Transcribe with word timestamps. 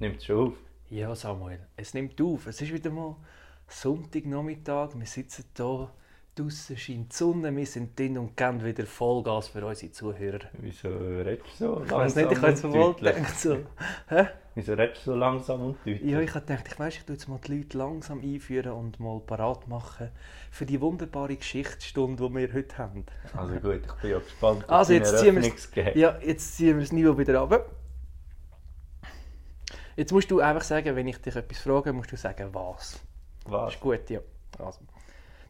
Nimmt 0.00 0.22
schon 0.22 0.48
auf? 0.48 0.54
Ja, 0.88 1.14
Samuel, 1.14 1.60
es 1.76 1.92
nimmt 1.92 2.18
auf. 2.22 2.46
Es 2.46 2.62
ist 2.62 2.72
wieder 2.72 2.90
mal 2.90 3.16
Sonntagnachmittag. 3.68 4.98
Wir 4.98 5.06
sitzen 5.06 5.44
hier, 5.54 5.90
draußen 6.34 6.76
scheint 6.78 7.12
die 7.12 7.16
Sonne, 7.16 7.54
wir 7.54 7.66
sind 7.66 7.98
drin 7.98 8.16
und 8.16 8.34
geben 8.34 8.64
wieder 8.64 8.86
Vollgas 8.86 9.48
für 9.48 9.64
unsere 9.66 9.92
Zuhörer. 9.92 10.38
Wieso 10.54 10.88
redest 10.88 11.60
du 11.60 11.66
so 11.66 11.82
Ich 11.84 11.90
weiß 11.90 12.16
nicht, 12.16 12.32
ich 12.32 12.38
habe 12.38 12.48
jetzt 12.48 12.64
wohl 12.64 12.94
gedacht, 12.94 13.38
so, 13.38 13.58
hä? 14.08 14.26
Wieso 14.54 14.72
redest 14.72 15.06
du 15.06 15.10
so 15.10 15.16
langsam 15.16 15.60
und 15.60 15.76
deutlich? 15.84 16.00
Ja, 16.02 16.20
ich 16.20 16.34
habe 16.34 16.46
gedacht, 16.46 16.64
ich 16.66 16.78
weiss, 16.78 16.94
ich 16.96 17.04
tue 17.04 17.16
jetzt 17.16 17.28
mal 17.28 17.38
die 17.46 17.58
Leute 17.58 17.76
langsam 17.76 18.22
einführen 18.22 18.72
und 18.72 19.00
mal 19.00 19.20
parat 19.20 19.68
machen 19.68 20.08
für 20.50 20.64
die 20.64 20.80
wunderbare 20.80 21.36
Geschichtsstunde, 21.36 22.26
die 22.26 22.34
wir 22.34 22.52
heute 22.54 22.78
haben. 22.78 23.04
Also 23.36 23.54
gut, 23.56 23.82
ich 23.84 23.92
bin 24.00 24.10
ja 24.12 24.18
gespannt 24.18 24.64
auf 24.64 24.70
Also, 24.70 24.94
jetzt 24.94 25.18
ziehen. 25.18 25.44
Ja, 25.94 26.18
jetzt 26.24 26.56
ziehen 26.56 26.76
wir 26.78 26.84
das 26.84 26.92
Niveau 26.92 27.18
wieder 27.18 27.38
runter. 27.38 27.66
Jetzt 29.96 30.12
musst 30.12 30.30
du 30.30 30.40
einfach 30.40 30.62
sagen, 30.62 30.94
wenn 30.96 31.08
ich 31.08 31.18
dich 31.18 31.34
etwas 31.36 31.58
frage, 31.58 31.92
musst 31.92 32.12
du 32.12 32.16
sagen, 32.16 32.52
was. 32.52 33.00
Das 33.44 33.52
Was? 33.52 33.74
ist 33.74 33.80
gut, 33.80 34.08
ja. 34.10 34.20
Also. 34.58 34.80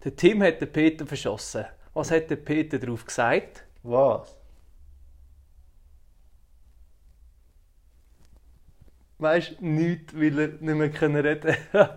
Der 0.05 0.16
Tim 0.16 0.42
hat 0.42 0.60
den 0.60 0.73
Peter 0.73 1.06
verschossen. 1.06 1.65
Was 1.92 2.10
hat 2.10 2.30
der 2.30 2.37
Peter 2.37 2.79
darauf 2.79 3.05
gesagt? 3.05 3.65
Was? 3.82 4.37
Weißt 9.18 9.56
du, 9.60 9.66
nichts, 9.66 10.15
weil 10.15 10.38
er 10.38 10.48
nicht 10.48 10.62
mehr 10.62 10.91
können 10.91 11.16
reden 11.24 11.54
konnte. 11.73 11.96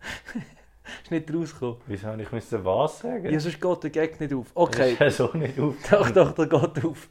ist 1.02 1.10
nicht 1.10 1.34
rausgekommen. 1.34 1.76
Wieso 1.86 2.06
habe 2.06 2.22
ich 2.22 2.32
was 2.32 2.98
sagen? 3.00 3.30
Ja, 3.32 3.40
sonst 3.40 3.60
geht 3.60 3.82
der 3.82 3.90
Gag 3.90 4.20
nicht 4.20 4.32
auf. 4.32 4.46
Okay, 4.54 4.96
Das 4.98 5.12
ist 5.12 5.18
ja 5.18 5.26
so 5.26 5.36
nicht 5.36 5.58
auf. 5.58 5.74
doch, 5.90 6.10
doch, 6.10 6.32
der 6.32 6.46
geht 6.46 6.84
auf. 6.84 7.08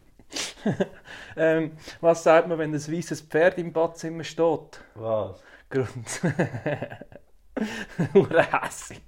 ähm, 1.37 1.71
was 2.01 2.23
sagt 2.23 2.47
man, 2.47 2.57
wenn 2.57 2.73
ein 2.73 2.79
weißes 2.79 3.21
Pferd 3.21 3.57
im 3.57 3.71
Badzimmer 3.71 4.23
steht? 4.23 4.81
Was? 4.95 5.41
Grund. 5.69 6.21
Nur 8.13 8.29
hässig. 8.29 9.01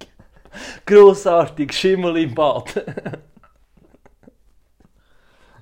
Grossartig, 0.84 1.72
Schimmel 1.72 2.18
im 2.18 2.34
Bad. 2.34 2.84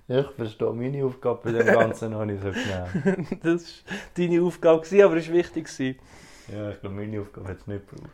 Ich 0.08 0.26
verstehe 0.26 0.72
meine 0.72 1.04
Aufgabe 1.04 1.40
bei 1.44 1.52
dem 1.52 1.66
Ganzen 1.66 2.10
noch 2.10 2.24
nicht 2.24 2.42
so 2.42 2.50
genau. 2.50 2.88
das 3.42 3.84
war 3.86 3.96
deine 4.16 4.42
Aufgabe, 4.42 5.04
aber 5.04 5.16
es 5.16 5.28
war 5.28 5.34
wichtig. 5.34 5.68
Ja, 6.48 6.70
ich 6.70 6.80
glaube, 6.80 6.96
meine 6.96 7.20
Aufgabe 7.20 7.48
hat 7.48 7.58
es 7.58 7.66
nicht 7.68 7.88
gebraucht. 7.88 8.10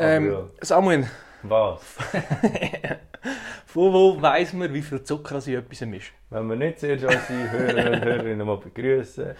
Ähm, 0.00 0.32
ja. 0.32 0.44
Samuel, 0.62 1.06
Was? 1.42 1.80
von 3.66 3.92
wo 3.92 4.20
weiss 4.20 4.52
man, 4.54 4.72
wie 4.72 4.80
viel 4.80 5.02
Zucker 5.02 5.46
in 5.46 5.54
etwas 5.54 5.82
ist? 5.82 6.12
Wenn 6.30 6.48
wir 6.48 6.56
nicht 6.56 6.80
zuerst 6.80 7.04
unsere 7.04 7.50
Hörer 7.50 7.92
und 7.92 8.04
Hörerinnen 8.04 8.46
mal 8.46 8.56
begrüßen. 8.56 9.34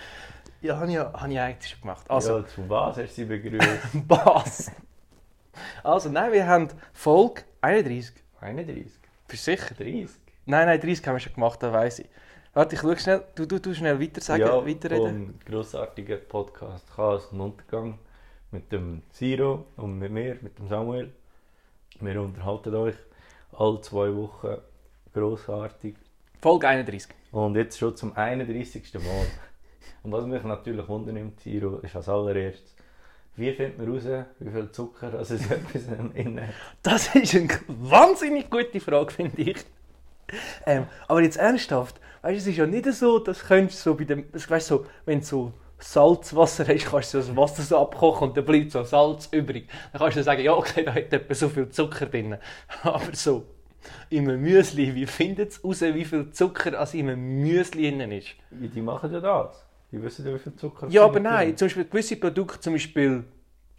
Ja, 0.61 0.77
habe 0.77 0.92
ich, 0.92 0.98
hab 0.98 1.28
ich 1.28 1.41
eigentlich 1.41 1.70
schon 1.70 1.80
gemacht. 1.80 2.05
Also, 2.11 2.39
ja, 2.39 2.47
zu 2.47 2.69
was 2.69 2.98
hast 2.98 3.08
du 3.08 3.14
sie 3.14 3.25
begrüßt? 3.25 3.78
was? 4.08 4.70
Also, 5.83 6.11
nein, 6.11 6.33
wir 6.33 6.47
haben 6.47 6.69
Folge 6.92 7.42
31. 7.62 8.14
31? 8.41 8.92
Bist 9.27 9.47
du 9.47 9.50
sicher? 9.52 9.74
30? 9.74 10.08
Nein, 10.45 10.67
nein, 10.67 10.80
30 10.80 11.06
haben 11.06 11.14
wir 11.14 11.20
schon 11.20 11.34
gemacht, 11.34 11.62
das 11.62 11.72
weiss 11.72 11.98
ich. 12.00 12.08
Warte, 12.52 12.74
ich 12.74 12.80
schau 12.80 12.95
schnell. 12.97 13.22
Du, 13.34 13.47
du, 13.47 13.61
du 13.61 13.72
schnell 13.74 14.00
weiter 14.00 14.20
sagen, 14.20 14.42
ja, 14.42 14.67
weiterreden. 14.67 15.27
vom 15.27 15.34
grossartigen 15.47 16.19
Podcast 16.28 16.84
Chaos 16.95 17.27
und 17.27 17.41
Untergang 17.41 17.98
mit 18.50 18.72
dem 18.72 19.02
Siro 19.10 19.66
und 19.76 19.98
mit 19.98 20.10
mir, 20.10 20.36
mit 20.40 20.58
dem 20.58 20.68
Samuel. 20.68 21.12
Wir 22.00 22.20
unterhalten 22.20 22.74
euch 22.74 22.96
alle 23.52 23.80
zwei 23.80 24.14
Wochen 24.14 24.56
grossartig. 25.12 25.96
Folge 26.40 26.68
31. 26.68 27.14
Und 27.32 27.56
jetzt 27.56 27.78
schon 27.78 27.96
zum 27.96 28.16
31. 28.16 28.94
Mal. 28.94 29.26
Und 30.02 30.12
was 30.12 30.24
mich 30.24 30.42
natürlich 30.42 30.88
wundernimmt, 30.88 31.40
Siro, 31.40 31.78
ist 31.78 31.94
als 31.94 32.08
allererstes, 32.08 32.74
wie 33.36 33.52
findet 33.52 33.78
man 33.78 33.90
raus, 33.90 34.04
wie 34.38 34.50
viel 34.50 34.72
Zucker 34.72 35.14
also 35.14 35.34
es 35.34 35.50
etwas 35.50 35.82
in 36.14 36.40
hat? 36.40 36.54
Das 36.82 37.14
ist 37.14 37.34
eine 37.34 37.48
wahnsinnig 37.68 38.50
gute 38.50 38.80
Frage, 38.80 39.12
finde 39.12 39.42
ich. 39.42 39.64
Ähm, 40.66 40.86
aber 41.08 41.22
jetzt 41.22 41.36
ernsthaft, 41.36 42.00
weißt, 42.22 42.40
es 42.40 42.46
ist 42.46 42.56
ja 42.56 42.66
nicht 42.66 42.86
so, 42.86 43.18
dass 43.18 43.44
könntest 43.44 43.83
so 43.83 43.94
bei 43.94 44.05
dem, 44.05 44.24
weißt, 44.33 44.66
so, 44.66 44.86
wenn 45.05 45.20
du 45.20 45.27
so 45.27 45.52
Salzwasser 45.80 46.67
hast, 46.68 46.86
kannst 46.86 47.14
du 47.14 47.18
das 47.18 47.35
Wasser 47.36 47.63
so 47.63 47.79
abkochen 47.79 48.29
und 48.29 48.36
dann 48.36 48.45
bleibt 48.45 48.70
so 48.73 48.83
Salz 48.85 49.29
übrig. 49.33 49.68
Dann 49.92 50.01
kannst 50.01 50.17
du 50.17 50.23
sagen, 50.23 50.42
ja 50.42 50.52
okay, 50.55 50.85
da 50.85 50.95
hat 50.95 51.13
etwa 51.13 51.35
so 51.35 51.48
viel 51.48 51.68
Zucker 51.68 52.07
drin. 52.07 52.36
Aber 52.83 53.14
so, 53.14 53.45
in 54.11 54.29
einem 54.29 54.42
Müsli, 54.42 54.95
wie 54.95 55.07
findet 55.07 55.51
es 55.52 55.64
raus, 55.64 55.80
wie 55.80 56.05
viel 56.05 56.30
Zucker 56.30 56.79
an 56.79 56.89
einem 56.92 57.20
Müsli 57.40 57.90
drin 57.96 58.13
ist? 58.13 58.29
Wie, 58.51 58.69
die 58.69 58.83
machen 58.83 59.13
ja 59.13 59.20
das. 59.20 59.64
Die 59.92 60.02
wissen 60.02 60.27
ja, 60.27 60.35
wie 60.35 60.39
viel 60.39 60.55
Zucker 60.55 60.86
Ja, 60.89 61.05
aber 61.05 61.14
drin 61.14 61.24
nein, 61.24 61.48
haben. 61.48 61.57
zum 61.57 61.67
Beispiel 61.67 61.85
gewisse 61.85 62.17
Produkte, 62.17 62.61
zum 62.61 62.74
Beispiel 62.74 63.24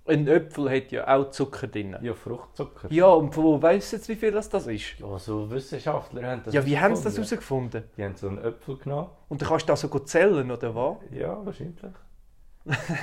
ein 0.06 0.28
Äpfel 0.28 0.70
hat 0.70 0.92
ja 0.92 1.08
auch 1.08 1.30
Zucker 1.30 1.68
drin. 1.68 1.96
Ja, 2.02 2.14
Fruchtzucker. 2.14 2.92
Ja, 2.92 3.08
und 3.08 3.34
von 3.34 3.44
wo 3.44 3.62
weißt 3.62 3.92
du 3.92 3.96
jetzt, 3.98 4.10
wie 4.10 4.16
viel 4.16 4.32
das, 4.32 4.50
das 4.50 4.68
ist? 4.68 5.00
Ja, 5.00 5.20
so 5.20 5.50
Wissenschaftler 5.50 6.24
haben 6.24 6.42
das 6.44 6.54
Ja, 6.54 6.66
wie 6.66 6.80
haben 6.80 6.96
sie 6.96 7.04
das 7.04 7.16
herausgefunden. 7.16 7.84
Die 7.96 8.04
haben 8.04 8.16
so 8.16 8.28
einen 8.28 8.44
Äpfel 8.44 8.78
genommen. 8.78 9.10
Und 9.30 9.42
dann 9.42 9.50
kannst 9.50 9.70
du 9.70 9.74
das 9.74 9.82
so 9.82 9.88
zählen, 10.00 10.50
oder 10.50 10.76
was? 10.76 10.98
Ja, 11.12 11.46
wahrscheinlich. 11.46 11.78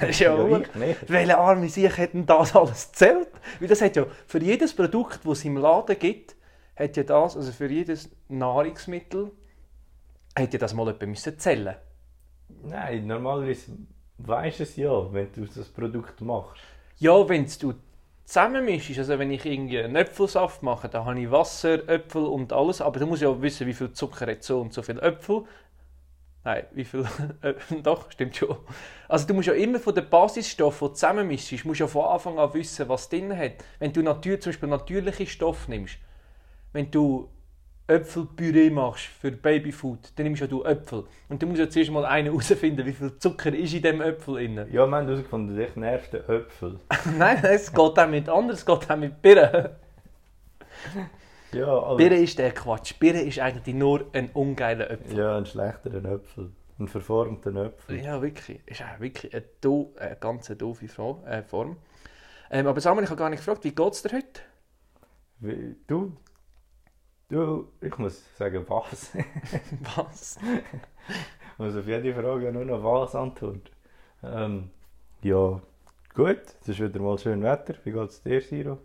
Ja, 0.03 0.37
ja 0.37 0.58
ich 0.58 0.75
nicht. 0.75 1.10
Welche 1.10 1.38
arme 1.38 1.69
sich 1.69 1.97
hätten 1.97 2.26
das 2.26 2.54
alles 2.54 2.92
zählt? 2.92 3.31
Weil 3.58 3.69
das 3.69 3.82
hat 3.82 3.97
ja 3.97 4.06
für 4.26 4.41
jedes 4.41 4.75
Produkt, 4.75 5.20
das 5.25 5.38
es 5.38 5.44
im 5.44 5.56
Laden 5.56 5.98
gibt, 5.98 6.37
hat 6.76 6.97
ja 6.97 7.03
das, 7.03 7.37
also 7.37 7.50
für 7.50 7.66
jedes 7.66 8.10
Nahrungsmittel, 8.28 9.32
hat 10.38 10.53
ja 10.53 10.58
das 10.58 10.75
mal 10.75 10.87
jemand 10.87 11.08
müssen 11.08 11.38
zählen. 11.38 11.75
Nein, 12.62 13.06
normalerweise 13.06 13.72
weisst 14.19 14.60
du 14.60 14.62
es 14.62 14.76
ja, 14.76 15.12
wenn 15.12 15.32
du 15.32 15.44
das 15.44 15.69
Produkt 15.69 16.20
machst. 16.20 16.62
Ja, 16.98 17.28
wenn 17.28 17.47
du 17.60 17.75
zusammenmischst, 18.25 18.98
also 18.98 19.19
wenn 19.19 19.31
ich 19.31 19.47
irgendwie 19.47 19.78
einen 19.78 19.94
Äpfelsaft 19.94 20.62
mache, 20.62 20.88
dann 20.88 21.04
habe 21.04 21.20
ich 21.20 21.31
Wasser, 21.31 21.88
Äpfel 21.88 22.25
und 22.25 22.53
alles, 22.53 22.81
aber 22.81 22.98
du 22.98 23.06
musst 23.06 23.22
ja 23.22 23.41
wissen, 23.41 23.66
wie 23.69 23.72
viel 23.72 23.92
Zucker 23.92 24.26
hat 24.26 24.42
so 24.42 24.60
und 24.60 24.72
so 24.72 24.82
viel 24.82 24.98
Äpfel. 24.98 25.44
Nein, 26.44 26.64
wie 26.72 26.84
viel? 26.84 27.06
Doch, 27.82 28.10
stimmt 28.10 28.37
schon. 28.37 28.56
Also 29.08 29.26
du 29.26 29.34
musst 29.34 29.48
ja 29.48 29.54
immer 29.54 29.78
von 29.78 29.94
den 29.94 30.08
Basisstoffen, 30.08 30.88
die 30.88 30.91
du 30.91 30.94
zusammenmischst, 30.94 31.64
musst 31.64 31.81
ja 31.81 31.87
von 31.87 32.04
Anfang 32.06 32.38
an 32.38 32.53
wissen, 32.54 32.88
was 32.88 33.08
drin 33.08 33.37
hat. 33.37 33.64
Wenn 33.78 33.92
du 33.92 34.03
natür, 34.03 34.41
zum 34.41 34.50
Beispiel 34.50 34.69
natürliche 34.69 35.26
Stoffe 35.26 35.70
nimmst, 35.70 35.98
wenn 36.72 36.91
du 36.91 37.28
Äpfelpüree 37.88 38.69
machst 38.69 39.06
für 39.06 39.32
Babyfood, 39.32 40.12
dann 40.16 40.25
nimmst 40.25 40.43
ja 40.43 40.47
du 40.47 40.62
Äpfel. 40.62 41.04
Und 41.31 41.43
du 41.43 41.47
musst 41.47 41.59
ja 41.59 41.71
zuerst 41.71 41.91
mal 41.91 42.04
einen 42.04 42.26
herausfinden, 42.26 42.84
wie 42.84 42.93
viel 42.93 43.16
Zucker 43.19 43.54
ist 43.54 43.72
in 43.72 43.82
dem 43.82 44.03
Äpfel 44.03 44.34
drin. 44.34 44.56
Ja, 44.56 44.66
wir 44.72 44.81
haben 44.82 45.06
herausgefunden, 45.06 45.56
dich 45.56 45.75
nervt 45.75 46.12
der 46.12 46.28
Äpfel. 46.28 46.78
Nein, 47.19 47.43
es 47.44 47.72
geht 47.72 47.99
auch 47.99 48.06
mit 48.06 48.28
anders, 48.28 48.59
es 48.59 48.66
geht 48.66 48.91
auch 48.91 48.97
mit 48.97 49.22
Birnen. 49.22 49.71
Ja, 51.53 51.66
aber... 51.66 51.97
Birne 51.97 52.16
ist 52.16 52.38
der 52.38 52.53
Quatsch. 52.53 52.94
Birne 52.99 53.22
ist 53.22 53.38
eigentlich 53.38 53.75
nur 53.75 54.06
ein 54.12 54.31
ungeiler 54.32 54.91
Äpfel. 54.91 55.19
Ja, 55.19 55.38
ein 55.38 55.47
schlechteren 55.47 56.05
Äpfel. 56.05 56.50
Ein 56.78 56.88
verformten 56.88 57.56
Äpfel. 57.56 58.05
Ja, 58.05 58.20
wirklich. 58.20 58.60
Ist 58.66 58.82
auch 58.82 59.00
wirklich 59.00 59.34
eine, 59.34 59.44
do 59.60 59.94
eine 59.99 60.16
ganz 60.16 60.47
doofe 60.49 60.84
äh, 61.26 61.43
Form. 61.43 61.78
Ähm, 62.50 62.66
aber 62.66 62.81
Samuel, 62.81 63.05
ich 63.05 63.10
habe 63.10 63.19
gar 63.19 63.31
nicht 63.31 63.41
gefragt, 63.41 63.65
wie 63.65 63.75
geht 63.75 63.93
es 63.93 64.03
dir 64.03 64.12
heute? 64.12 64.41
Wie, 65.41 65.76
du? 65.87 66.12
Du, 67.30 67.68
ich 67.82 67.96
muss 67.98 68.22
sagen, 68.38 68.64
was? 68.68 69.10
Was? 69.96 70.38
Ich 70.40 71.58
muss 71.58 71.76
auf 71.76 71.86
jede 71.86 72.14
Frage 72.14 72.50
nur 72.52 72.64
noch 72.64 72.82
was 72.82 73.14
antworten. 73.14 73.62
Ähm, 74.22 74.70
ja, 75.22 75.60
gut. 76.14 76.40
Es 76.62 76.68
ist 76.68 76.80
wieder 76.80 77.00
mal 77.00 77.18
schön 77.18 77.42
Wetter. 77.42 77.74
Wie 77.84 77.92
geht 77.92 78.08
es 78.08 78.22
dir, 78.22 78.40
Siro? 78.40 78.78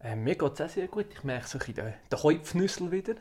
Ähm, 0.00 0.22
mir 0.22 0.36
geht 0.36 0.52
es 0.52 0.60
auch 0.60 0.68
sehr 0.68 0.86
gut. 0.86 1.06
Ich 1.10 1.24
merke 1.24 1.46
so 1.48 1.58
ein 1.58 1.66
bisschen 1.66 1.92
den, 2.10 2.18
Kopfnüssel 2.20 2.92
wieder. 2.92 3.14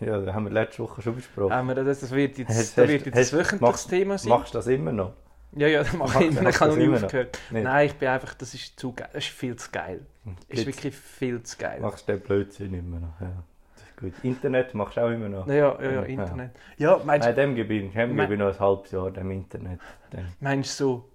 Ja, 0.00 0.18
das 0.20 0.34
haben 0.34 0.44
wir 0.46 0.52
letzte 0.52 0.82
Woche 0.82 1.02
schon 1.02 1.14
besprochen. 1.14 1.52
Ähm, 1.70 1.74
das, 1.86 2.00
das 2.00 2.10
wird 2.10 2.38
jetzt, 2.38 2.48
Hast- 2.48 2.76
das 2.78 2.88
wird 2.88 3.06
jetzt 3.06 3.16
hast- 3.16 3.32
wöchentliches 3.34 3.60
machst- 3.60 3.88
Thema 3.90 4.18
sein. 4.18 4.30
Machst 4.30 4.52
du 4.54 4.58
das 4.58 4.66
immer 4.66 4.90
noch? 4.92 5.12
Ja, 5.52 5.68
ja, 5.68 5.84
das 5.84 5.92
mache 5.92 6.24
ich 6.24 6.30
immer. 6.32 6.42
machst 6.42 6.56
Ich 6.56 6.60
habe 6.60 6.70
noch 6.72 6.76
das 6.78 6.84
nie 6.86 6.92
noch? 6.92 7.02
aufgehört. 7.04 7.38
Nein, 7.50 7.86
ich 7.86 7.94
bin 7.94 8.08
einfach, 8.08 8.34
das 8.34 8.52
ist 8.52 8.80
zu 8.80 8.92
geil. 8.94 9.08
Das 9.12 9.24
ist 9.24 9.32
viel 9.32 9.54
zu 9.54 9.70
geil. 9.70 10.04
Ist 10.48 10.58
Jetzt 10.58 10.66
wirklich 10.66 10.96
viel 10.96 11.40
zu 11.44 11.56
geil. 11.56 11.78
Machst 11.80 12.08
du 12.08 12.12
den 12.12 12.20
Blödsinn 12.20 12.74
immer 12.74 12.98
noch? 12.98 13.20
Ja, 13.20 13.26
das 13.28 13.34
ist 13.36 13.55
gut. 13.96 14.12
Internet 14.22 14.74
machst 14.74 14.96
du 14.96 15.00
auch 15.00 15.10
immer 15.10 15.28
noch? 15.28 15.46
Ja, 15.46 15.80
ja, 15.80 15.90
ja. 15.90 16.02
Internet. 16.02 16.52
Ja, 16.78 17.00
meinst, 17.04 17.26
Nein, 17.26 17.36
dem 17.36 17.54
gebe 17.54 17.74
ich, 17.74 17.92
dem 17.92 18.16
gebe 18.16 18.34
ich 18.34 18.38
noch 18.38 18.52
ein 18.52 18.58
halbes 18.58 18.90
Jahr, 18.90 19.10
dem 19.10 19.30
Internet. 19.30 19.80
Dem. 20.12 20.26
meinst 20.40 20.78
du 20.80 20.84
so, 20.84 21.10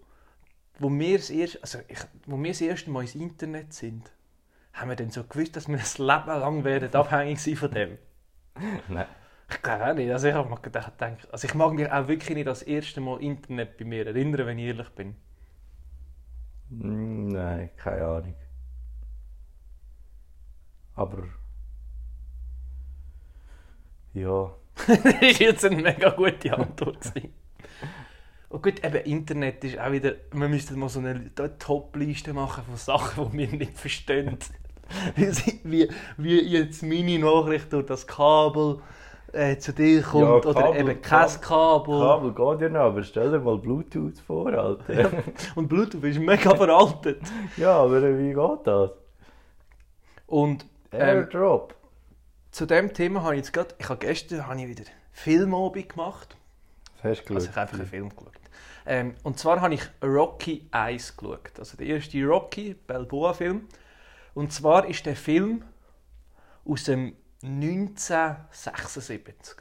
wo 0.79 0.89
wir, 0.89 1.17
das 1.17 1.29
erste, 1.29 1.61
also 1.61 1.79
ich, 1.87 1.99
wo 2.25 2.37
wir 2.41 2.51
das 2.51 2.61
erste 2.61 2.89
Mal 2.89 3.01
ins 3.01 3.15
Internet 3.15 3.73
sind, 3.73 4.11
haben 4.73 4.89
wir 4.89 4.95
dann 4.95 5.11
so 5.11 5.23
gewusst, 5.23 5.55
dass 5.55 5.67
wir 5.67 5.77
ein 5.77 5.83
Leben 5.97 6.39
lang 6.39 6.63
werden 6.63 6.93
abhängig 6.93 7.39
sein 7.39 7.55
von 7.55 7.71
dem? 7.71 7.97
Nein. 8.87 9.05
Ich 9.49 9.61
glaube 9.61 9.85
auch 9.85 9.93
nicht. 9.93 10.11
Also 10.11 10.27
ich 10.27 10.33
habe 10.33 10.49
mir 10.49 10.59
gedacht, 10.59 10.93
also 11.01 11.47
ich 11.47 11.53
mag 11.53 11.73
mich 11.73 11.91
auch 11.91 12.07
wirklich 12.07 12.35
nicht 12.35 12.47
das 12.47 12.63
erste 12.63 13.01
Mal 13.01 13.21
Internet 13.21 13.77
bei 13.77 13.83
mir 13.85 14.07
erinnern, 14.07 14.45
wenn 14.45 14.57
ich 14.57 14.67
ehrlich 14.67 14.89
bin. 14.89 15.15
Mm, 16.69 17.27
Nein, 17.27 17.69
keine 17.75 18.05
Ahnung. 18.05 18.35
Aber. 20.95 21.23
Ja. 24.13 24.51
das 24.87 25.03
war 25.03 25.21
jetzt 25.21 25.65
eine 25.65 25.75
mega 25.77 26.09
gute 26.09 26.57
Antwort. 26.57 26.97
Und 28.49 28.63
gut, 28.63 28.83
eben 28.83 29.05
Internet 29.05 29.63
ist 29.63 29.79
auch 29.79 29.91
wieder, 29.91 30.15
wir 30.31 30.49
müssten 30.49 30.77
mal 30.77 30.89
so 30.89 30.99
eine 30.99 31.31
Top-Liste 31.57 32.33
machen 32.33 32.63
von 32.65 32.75
Sachen, 32.75 33.31
die 33.31 33.37
wir 33.37 33.47
nicht 33.47 33.77
verstehen. 33.77 34.37
wie, 35.63 35.89
wie 36.17 36.41
jetzt 36.41 36.83
meine 36.83 37.19
Nachricht 37.19 37.71
durch 37.71 37.85
das 37.85 38.05
Kabel 38.05 38.79
äh, 39.31 39.57
zu 39.57 39.71
dir 39.73 40.01
kommt 40.01 40.23
Ja, 40.23 40.49
oder 40.49 40.61
Kabel, 40.61 40.79
eben 40.81 41.01
kein 41.01 41.41
Kabel. 41.41 41.99
Kabel 41.99 42.33
geht 42.33 42.61
ja 42.61 42.69
noch, 42.69 42.79
aber 42.81 43.03
stell 43.03 43.31
dir 43.31 43.39
mal 43.39 43.57
Bluetooth 43.57 44.19
vor, 44.19 44.51
Alter. 44.51 45.11
Und 45.55 45.69
Bluetooth 45.69 46.03
ist 46.03 46.19
mega 46.19 46.53
veraltet. 46.55 47.21
ja, 47.55 47.77
aber 47.77 48.01
wie 48.01 48.33
geht 48.33 48.67
das? 48.67 48.91
Und 50.27 50.65
ähm, 50.91 50.99
Airdrop. 50.99 51.75
Zu 52.51 52.65
dem 52.65 52.93
Thema 52.93 53.23
habe 53.23 53.35
ich 53.35 53.39
jetzt 53.39 53.53
gerade, 53.53 53.73
ich 53.79 53.89
habe 53.89 53.99
gestern 53.99 54.47
habe 54.47 54.61
ich 54.61 54.67
wieder 54.67 54.83
Filmabend 55.11 55.89
gemacht. 55.89 56.37
Das 57.01 57.19
hast 57.19 57.25
du 57.25 57.35
Also 57.35 57.49
ich 57.49 57.55
habe 57.55 57.61
einfach 57.61 57.79
einen 57.79 57.87
Film 57.87 58.09
geschaut. 58.09 58.31
Ähm, 58.85 59.15
und 59.23 59.39
zwar 59.39 59.61
habe 59.61 59.73
ich 59.73 59.81
Rocky 60.03 60.67
1 60.71 61.17
geschaut. 61.17 61.57
Also 61.57 61.77
der 61.77 61.87
erste 61.87 62.23
Rocky 62.23 62.75
Balboa-Film. 62.87 63.67
Und 64.33 64.53
zwar 64.53 64.87
ist 64.87 65.05
der 65.05 65.15
Film 65.15 65.63
aus 66.65 66.83
dem 66.85 67.15
1976. 67.43 69.57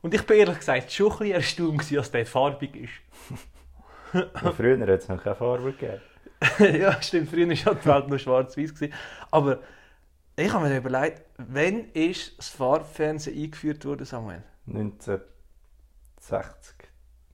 Und 0.00 0.14
ich 0.14 0.24
bin 0.26 0.38
ehrlich 0.38 0.58
gesagt 0.58 0.90
schon 0.92 1.12
ein 1.12 1.18
bisschen 1.18 1.34
erstaunt, 1.34 1.92
dass 1.92 2.10
der 2.10 2.24
farbig 2.26 2.76
ist. 2.76 2.92
Und 4.42 4.54
früher 4.54 4.78
hat 4.80 4.88
es 4.88 5.08
noch 5.08 5.22
keine 5.22 5.36
Farbe 5.36 5.72
gegeben. 5.72 6.00
ja, 6.80 7.02
stimmt, 7.02 7.30
früher 7.30 7.48
war 7.48 7.56
halt 7.56 7.84
die 7.84 7.88
Welt 7.88 8.08
nur 8.08 8.18
schwarz-weiß. 8.18 8.74
gewesen. 8.74 8.94
Aber 9.30 9.60
ich 10.38 10.52
habe 10.52 10.68
mir 10.68 10.76
überlegt, 10.78 11.22
wann 11.38 11.90
ist 11.92 12.38
das 12.38 12.48
Farbfernsehen 12.48 13.36
eingeführt 13.42 13.84
worden, 13.84 14.06
Samuel? 14.06 14.42
1960, 14.66 16.74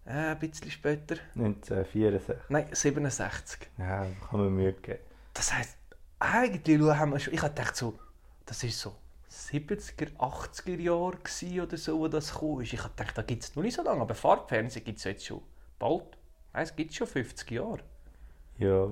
Äh, 0.06 0.10
ein 0.12 0.38
bisschen 0.38 0.70
später. 0.70 1.16
1964. 1.34 2.36
Nein, 2.48 2.66
67. 2.72 3.70
Ja, 3.78 4.06
kann 4.28 4.40
man 4.40 4.54
Mühe 4.54 4.72
geben. 4.74 5.00
Das 5.32 5.52
heisst, 5.52 5.76
eigentlich 6.18 6.80
haben 6.80 7.12
wir 7.12 7.18
schon. 7.18 7.34
Ich 7.34 7.42
habe 7.42 7.54
gedacht, 7.54 7.76
so, 7.76 7.98
das 8.46 8.62
ist 8.62 8.78
so 8.78 8.94
70er, 9.30 10.14
80er 10.16 10.78
Jahre 10.78 11.18
oder 11.62 11.76
so, 11.76 11.98
wo 11.98 12.08
das 12.08 12.30
ist. 12.30 12.72
Ich 12.72 12.82
habe 12.82 12.94
gedacht, 12.94 13.18
da 13.18 13.22
gibt 13.22 13.42
es 13.42 13.56
noch 13.56 13.62
nicht 13.62 13.74
so 13.74 13.82
lange, 13.82 14.02
aber 14.02 14.14
Farbfernsehen 14.14 14.84
gibt 14.84 14.98
es 14.98 15.04
jetzt 15.04 15.26
schon 15.26 15.42
bald. 15.78 16.16
Es 16.52 16.76
gibt 16.76 16.94
schon 16.94 17.06
50 17.08 17.50
Jahre. 17.50 17.80
Ja, 18.58 18.90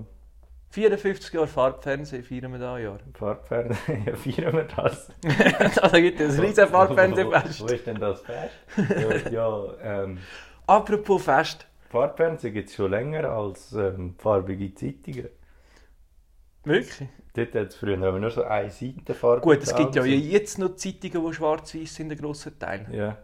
54 0.72 1.34
Jahre 1.34 1.46
Farbfernsehen 1.46 2.24
feiern 2.24 2.50
wir 2.50 2.58
da 2.58 2.78
Jahr. 2.78 2.98
Farbfernsehen, 3.14 4.06
ja, 4.06 4.16
feiern 4.16 4.54
wir 4.54 4.64
das. 4.64 5.12
da 5.92 6.00
gibt 6.00 6.18
es 6.18 6.38
ein 6.38 6.44
riesen 6.44 6.64
Wo, 6.64 6.70
Farbfernsehfest. 6.70 7.60
wo 7.60 7.66
ist 7.66 7.86
denn 7.86 8.00
das 8.00 8.22
Fest? 8.22 8.54
ja, 8.78 9.30
ja 9.30 10.02
ähm, 10.04 10.18
Apropos 10.66 11.22
Fest. 11.22 11.66
Farbfernsehen 11.90 12.54
gibt 12.54 12.70
es 12.70 12.74
schon 12.74 12.90
länger 12.90 13.28
als 13.28 13.74
ähm, 13.74 14.14
farbige 14.16 14.74
Zeitungen. 14.74 15.28
Wirklich? 16.64 17.08
Dort 17.34 17.54
hat 17.54 17.68
es 17.68 17.76
früher 17.76 18.02
aber 18.02 18.18
nur 18.18 18.30
so 18.30 18.42
eine 18.42 18.70
Seite 18.70 19.12
Farbe. 19.12 19.42
Gut, 19.42 19.62
es 19.62 19.74
gibt 19.74 19.94
ja 19.94 20.04
jetzt 20.04 20.58
noch 20.58 20.76
Zeitungen, 20.76 21.26
die 21.26 21.34
schwarz-weiß 21.34 21.94
sind, 21.94 22.12
ein 22.12 22.16
grosser 22.16 22.58
Teil. 22.58 22.86
Ja, 22.92 23.18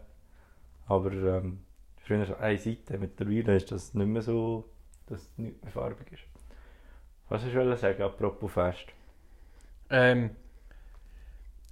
aber 0.85 1.11
ähm, 1.11 1.61
früher 1.97 2.27
so 2.27 2.35
eine 2.35 2.59
Seite. 2.59 2.99
Mittlerweile 2.99 3.55
ist 3.55 3.71
das 3.71 3.95
nicht 3.95 4.07
mehr 4.07 4.21
so, 4.21 4.69
dass 5.07 5.21
es 5.21 5.37
nicht 5.37 5.63
mehr 5.63 5.71
farbig 5.71 6.11
ist. 6.11 6.23
Was 7.29 7.45
ich 7.45 7.55
wollte 7.55 7.77
sagen, 7.77 8.01
apropos 8.01 8.51
Fest? 8.51 8.85
Ähm, 9.91 10.31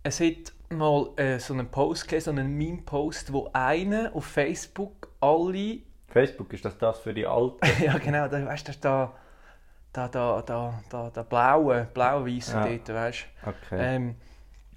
es 0.04 0.19
hat 0.19 0.54
mal 0.69 1.09
äh, 1.18 1.39
so 1.39 1.54
einen 1.54 1.68
Post 1.68 2.04
gegeben, 2.04 2.21
so 2.21 2.31
einen 2.31 2.57
Meme-Post, 2.57 3.33
wo 3.33 3.50
einer 3.54 4.12
auf 4.13 4.25
Facebook 4.25 5.09
alle 5.19 5.80
Facebook, 6.07 6.54
ist 6.54 6.63
das 6.65 6.77
das 6.77 7.00
für 7.00 7.13
die 7.13 7.25
Alten? 7.25 7.59
ja 7.83 7.98
genau, 7.98 8.27
da, 8.27 8.45
weißt 8.45 8.68
du, 8.68 8.71
da, 8.81 9.13
da, 9.94 10.07
da, 10.07 10.42
da, 10.42 10.83
da, 10.89 11.09
da 11.13 11.24
blaue, 11.24 11.88
blau-weiße 11.94 12.53
Ja. 12.53 12.68
dort, 12.68 12.89
weißt 12.89 13.25
du. 13.44 13.50
Okay. 13.50 13.77
Ähm, 13.80 14.15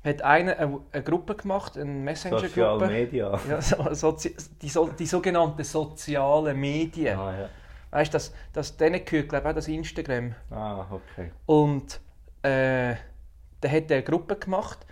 hat 0.04 0.22
einer 0.22 0.58
eine, 0.58 0.80
eine 0.92 1.02
Gruppe 1.02 1.34
gemacht, 1.34 1.76
eine 1.76 1.84
Social 2.14 2.40
Messenger-Gruppe. 2.40 2.86
Media. 2.86 3.40
Ja, 3.48 3.60
so, 3.60 3.94
sozi 3.94 4.34
die, 4.62 4.68
so, 4.68 4.88
die 4.88 5.06
sogenannten 5.06 5.62
sozialen 5.62 6.58
Medien. 6.58 7.18
Ah, 7.18 7.38
ja. 7.38 7.48
Weißt 7.90 8.12
du, 8.12 8.16
das, 8.16 8.32
das 8.52 8.76
denen 8.76 9.04
gehört, 9.04 9.28
glaube 9.28 9.44
ich, 9.44 9.50
auch 9.50 9.54
das 9.54 9.68
Instagram. 9.68 10.34
ah, 10.50 10.86
okay. 10.90 11.32
Und 11.46 12.00
äh, 12.42 12.94
der 13.62 13.70
hat 13.70 13.90
eine 13.90 14.02
Gruppe 14.02 14.36
gemacht, 14.36 14.86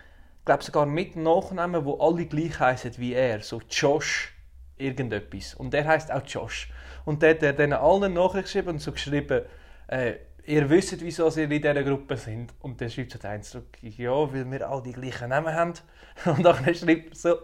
glaube 0.44 0.64
sogar 0.64 0.86
mit 0.86 1.16
Nachnamen, 1.16 1.84
wo 1.84 1.98
alle 1.98 2.26
gleich 2.26 2.58
heißen 2.58 2.98
wie 2.98 3.14
er, 3.14 3.40
so 3.40 3.60
Josh 3.70 4.34
irgendetwas. 4.76 5.54
Und 5.54 5.72
der 5.72 5.86
heißt 5.86 6.12
auch 6.12 6.22
Josh. 6.26 6.70
Und 7.04 7.22
der 7.22 7.30
hat 7.30 7.42
er 7.42 7.52
denen 7.52 7.74
allen 7.74 8.14
nachgeschrieben 8.14 8.70
und 8.70 8.78
so 8.80 8.92
geschrieben, 8.92 9.42
äh, 9.88 10.14
ihr 10.46 10.68
wisst, 10.70 11.00
wieso 11.02 11.28
ihr 11.28 11.44
in 11.44 11.50
dieser 11.50 11.82
Gruppe 11.82 12.16
sind. 12.16 12.54
Und 12.60 12.80
der 12.80 12.88
schreibt 12.88 13.12
so 13.12 13.18
der 13.18 13.30
eine 13.30 13.42
so, 13.42 13.62
ja, 13.82 14.32
weil 14.32 14.50
wir 14.50 14.68
alle 14.68 14.82
die 14.82 14.92
gleichen 14.92 15.28
Namen 15.28 15.54
haben. 15.54 15.74
Und 16.24 16.42
dann 16.42 16.74
schreibt 16.74 17.10
er 17.10 17.14
so, 17.14 17.36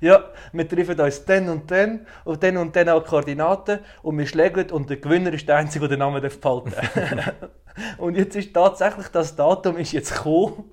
ja, 0.00 0.24
wir 0.52 0.68
treffen 0.68 0.98
uns 1.00 1.24
dann 1.24 1.48
und 1.48 1.70
dann 1.70 2.06
auf 2.24 2.38
dann 2.38 2.56
und 2.56 2.74
dann 2.74 2.88
auch 2.88 3.04
Koordinaten 3.04 3.80
und 4.02 4.18
wir 4.18 4.26
schlägeln 4.26 4.70
und 4.70 4.88
der 4.88 4.96
Gewinner 4.96 5.32
ist 5.32 5.46
der 5.48 5.56
Einzige, 5.56 5.88
der 5.88 5.96
den 5.96 6.00
Namen 6.00 6.22
behalten 6.22 6.72
darf. 6.72 7.34
Und 7.98 8.16
jetzt 8.16 8.34
ist 8.34 8.52
tatsächlich 8.52 9.06
das 9.08 9.36
Datum 9.36 9.76
ist 9.76 9.92
jetzt 9.92 10.12
gekommen. 10.12 10.64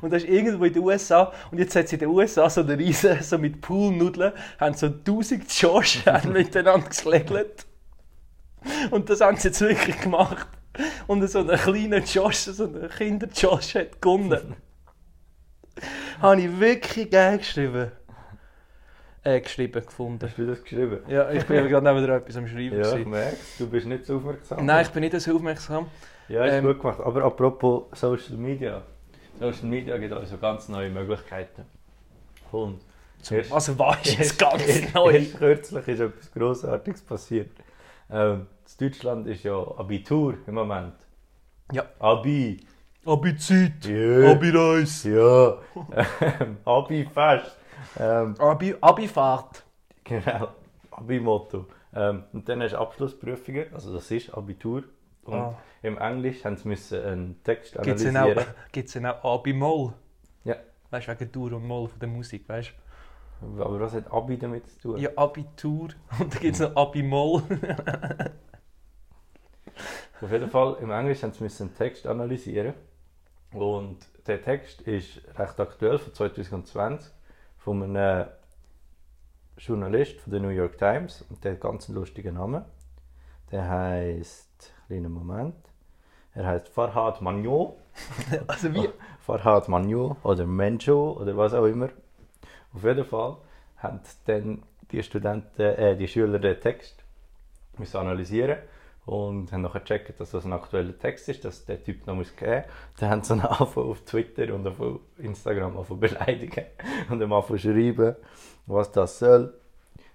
Und 0.00 0.12
das 0.12 0.22
ist 0.22 0.28
irgendwo 0.28 0.64
in 0.64 0.72
den 0.72 0.82
USA. 0.82 1.32
Und 1.50 1.58
jetzt 1.58 1.74
hat 1.76 1.86
es 1.86 1.92
in 1.92 1.98
den 2.00 2.08
USA 2.08 2.48
so 2.48 2.60
eine 2.60 2.78
riesen, 2.78 3.20
so 3.22 3.38
mit 3.38 3.60
Poolnudeln, 3.60 4.32
haben 4.58 4.74
so 4.74 4.86
1000 4.86 5.60
Josh 5.60 6.04
miteinander 6.24 6.88
geschlägelt. 6.88 7.66
Und 8.90 9.08
das 9.08 9.20
haben 9.20 9.36
sie 9.36 9.48
jetzt 9.48 9.60
wirklich 9.60 10.00
gemacht. 10.00 10.46
Und 11.06 11.28
so 11.28 11.40
ein 11.40 11.48
kleiner 11.48 11.98
Josh, 11.98 12.36
so 12.36 12.64
ein 12.64 12.88
Kinder-Josh 12.96 13.74
hat 13.74 14.00
gewonnen. 14.00 14.54
Habe 16.22 16.40
ich 16.40 16.60
wirklich 16.60 17.10
geil 17.10 17.38
geschrieben. 17.38 17.92
Äh, 19.36 19.40
geschrieben 19.40 19.84
gefunden. 19.84 20.18
Hast 20.26 20.38
du 20.38 20.46
das 20.46 20.62
geschrieben? 20.62 21.00
Ja, 21.08 21.30
ich 21.30 21.44
bin 21.44 21.68
gerade 21.68 21.86
neben 21.94 22.06
dir 22.06 22.14
etwas 22.14 22.36
am 22.36 22.46
Schreiben. 22.48 22.78
Ja, 22.78 22.96
ich 22.96 23.06
merke 23.06 23.36
Du 23.58 23.68
bist 23.68 23.86
nicht 23.86 24.06
so 24.06 24.16
aufmerksam. 24.16 24.64
Nein, 24.64 24.84
ich 24.86 24.90
bin 24.90 25.02
nicht 25.02 25.20
so 25.20 25.34
aufmerksam. 25.36 25.86
Ja, 26.28 26.44
ist 26.44 26.54
ähm, 26.54 26.64
gut 26.64 26.80
gemacht. 26.80 27.00
Aber 27.00 27.24
apropos 27.24 27.84
Social 27.92 28.36
Media. 28.36 28.82
Social 29.40 29.66
Media 29.66 29.96
gibt 29.98 30.12
also 30.12 30.36
ganz 30.38 30.68
neue 30.68 30.90
Möglichkeiten. 30.90 31.62
Und 32.52 32.80
erst- 33.30 33.52
Also 33.52 33.78
was 33.78 33.96
ist 34.00 34.06
jetzt 34.06 34.18
erst- 34.20 34.38
ganz 34.38 34.66
erst- 34.66 34.94
neu? 34.94 35.10
erst 35.10 35.38
kürzlich 35.38 35.88
ist 35.88 36.00
etwas 36.00 36.32
Grossartiges 36.32 37.02
passiert. 37.02 37.50
Ähm, 38.10 38.46
in 38.80 38.86
Deutschland 38.88 39.26
ist 39.26 39.44
ja 39.44 39.52
Abitur 39.76 40.34
im 40.46 40.54
Moment. 40.54 40.94
Ja. 41.72 41.84
Abi. 41.98 42.60
Abizid, 43.04 43.84
Ja. 43.86 44.32
Abi-Reis, 44.32 45.04
Ja. 45.04 45.58
Ähm, 46.40 46.56
Abi-Fest. 46.64 47.56
Ähm, 47.98 48.34
Abi, 48.38 48.74
Abifahrt. 48.80 49.64
genau. 50.04 50.48
Abi-Motto. 50.90 51.66
Ähm, 51.94 52.24
und 52.32 52.48
dann 52.48 52.62
hast 52.62 52.72
du 52.72 52.78
Abschlussprüfungen. 52.78 53.72
Also 53.72 53.92
das 53.94 54.10
ist 54.10 54.30
Abitur. 54.34 54.82
Und 55.24 55.34
Ah. 55.34 55.54
im 55.82 55.96
Englisch 55.98 56.44
haben 56.44 56.56
sie 56.56 56.68
müssen 56.68 57.02
einen 57.04 57.42
Text 57.44 57.74
Gibt 57.82 58.00
es 58.00 58.06
analysieren. 58.06 58.38
auch, 58.38 58.72
gibt's 58.72 58.92
denn 58.94 59.06
auch 59.06 59.22
Abi-Moll? 59.40 59.92
Ja. 60.44 60.56
Weißt 60.90 61.08
du, 61.08 61.12
wegen 61.20 61.32
Dur 61.32 61.52
und 61.52 61.66
Moll 61.66 61.88
von 61.88 61.98
der 62.00 62.08
Musik, 62.08 62.48
weißt 62.48 62.72
Aber 63.42 63.78
was 63.78 63.92
hat 63.94 64.10
Abi 64.12 64.36
damit 64.38 64.66
zu 64.68 64.80
tun? 64.80 64.94
du? 64.96 65.00
Ja, 65.02 65.10
Abitur 65.16 65.88
und 66.18 66.34
dann 66.34 66.40
gibt 66.40 66.54
es 66.54 66.60
noch 66.60 66.74
Abi-Moll. 66.76 67.42
Auf 70.20 70.32
jeden 70.32 70.50
Fall, 70.50 70.76
im 70.80 70.90
Englisch 70.90 71.22
haben 71.22 71.32
sie 71.32 71.44
müssen 71.44 71.68
einen 71.68 71.76
Text 71.76 72.06
analysieren. 72.06 72.74
Und 73.52 73.98
der 74.26 74.42
Text 74.42 74.82
ist 74.82 75.20
recht 75.38 75.58
aktuell, 75.60 75.98
von 75.98 76.12
2020, 76.12 77.12
von 77.68 77.82
einem 77.82 78.28
Journalist 79.58 80.20
von 80.20 80.30
der 80.30 80.40
New 80.40 80.48
York 80.48 80.78
Times. 80.78 81.22
Und 81.28 81.44
der 81.44 81.52
hat 81.52 81.60
ganz 81.60 81.86
einen 81.86 81.98
lustigen 81.98 82.36
Namen. 82.36 82.64
Der 83.52 83.68
heißt, 83.68 84.72
kleinen 84.86 85.12
Moment, 85.12 85.54
er 86.32 86.46
heißt 86.46 86.68
Farhad 86.68 87.20
Magnon. 87.20 87.74
Also 88.46 88.72
wie? 88.72 88.88
Farhad 89.20 89.68
Magnon 89.68 90.16
oder 90.22 90.46
Menjo 90.46 91.18
oder 91.20 91.36
was 91.36 91.52
auch 91.52 91.66
immer. 91.66 91.90
Auf 92.72 92.84
jeden 92.84 93.04
Fall 93.04 93.36
haben 93.76 94.00
dann 94.24 94.62
die 94.90 95.02
Studenten, 95.02 95.60
äh, 95.60 95.94
die 95.94 96.08
Schüler 96.08 96.38
den 96.38 96.58
Text 96.60 97.04
müssen 97.76 97.98
analysieren 97.98 98.58
und 99.08 99.50
haben 99.52 99.62
nachher 99.62 99.80
gecheckt, 99.80 100.20
dass 100.20 100.32
das 100.32 100.44
ein 100.44 100.52
aktueller 100.52 100.96
Text 100.98 101.30
ist, 101.30 101.42
dass 101.42 101.64
der 101.64 101.82
Typ 101.82 102.06
noch 102.06 102.14
muss 102.14 102.36
geben. 102.36 102.64
Dann 103.00 103.08
haben 103.08 103.22
sie 103.22 103.32
angefangen 103.32 103.88
auf 103.90 104.02
Twitter 104.02 104.52
und 104.52 104.66
auf 104.66 104.76
Instagram 105.16 105.78
angefangen 105.78 106.00
beleidigen 106.00 106.64
und 107.10 107.22
ihm 107.22 107.32
angefangen 107.32 107.58
schreiben, 107.58 108.16
was 108.66 108.92
das 108.92 109.18
soll, 109.18 109.54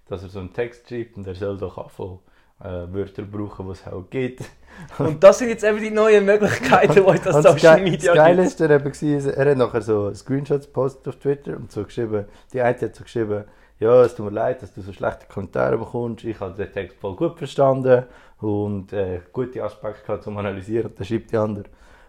dass 0.08 0.22
er 0.22 0.30
so 0.30 0.40
einen 0.40 0.54
Text 0.54 0.88
schreibt 0.88 1.18
und 1.18 1.26
er 1.26 1.34
soll 1.34 1.58
doch 1.58 1.80
anfangen 1.80 2.20
äh, 2.60 2.94
Wörter 2.94 3.24
brauchen, 3.24 3.66
die 3.66 3.72
es 3.72 3.88
auch 3.88 4.08
gibt. 4.12 4.44
Und 4.98 5.24
das 5.24 5.40
sind 5.40 5.50
jetzt 5.50 5.64
eben 5.64 5.80
die 5.80 5.92
neuen 5.92 6.26
Möglichkeiten, 6.26 6.94
die 7.06 7.20
das 7.20 7.44
Social 7.44 7.82
Media 7.82 8.14
das 8.14 8.24
Geile 8.24 8.36
gibt. 8.38 8.48
ist 8.48 8.60
dann 8.60 8.72
eben, 8.72 8.92
gewesen, 8.92 9.34
er 9.34 9.52
hat 9.52 9.58
nachher 9.58 9.82
so 9.82 10.14
Screenshots 10.14 10.68
gepostet 10.68 11.08
auf 11.08 11.16
Twitter 11.18 11.56
und 11.58 11.72
so 11.72 11.84
geschrieben, 11.84 12.26
die 12.54 12.62
eine 12.62 12.80
hat 12.80 12.96
so 12.96 13.04
geschrieben, 13.04 13.44
ja, 13.84 14.04
es 14.04 14.16
tut 14.16 14.26
mir 14.26 14.32
leid, 14.32 14.62
dass 14.62 14.74
du 14.74 14.82
so 14.82 14.94
schlechte 14.94 15.26
Kommentare 15.28 15.78
bekommst. 15.78 16.24
Ich 16.24 16.40
habe 16.40 16.56
den 16.56 16.72
Text 16.72 16.98
voll 17.00 17.16
gut 17.16 17.38
verstanden 17.38 18.06
und 18.40 18.94
äh, 18.94 19.20
gute 19.32 19.62
Aspekte 19.62 20.06
gehabt 20.06 20.24
zum 20.24 20.38
Analysieren. 20.38 20.94
Dann 20.96 21.06
schreibt 21.06 21.32
die 21.32 21.38
andere, 21.38 21.66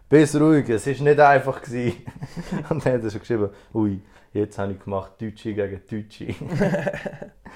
bist 0.09 0.37
ruhig, 0.37 0.69
es 0.69 0.87
war 0.87 1.05
nicht 1.05 1.21
einfach. 1.21 1.61
Und 2.71 2.85
dann 2.87 2.95
hat 2.95 3.03
er 3.03 3.11
so 3.11 3.19
geschrieben, 3.19 3.51
ui, 3.75 4.01
jetzt 4.35 4.59
habe 4.59 4.73
ich 4.73 4.81
gemacht 4.81 5.13
Deutsche 5.21 5.55
gegen 5.55 5.81
Deutsche. 5.91 6.35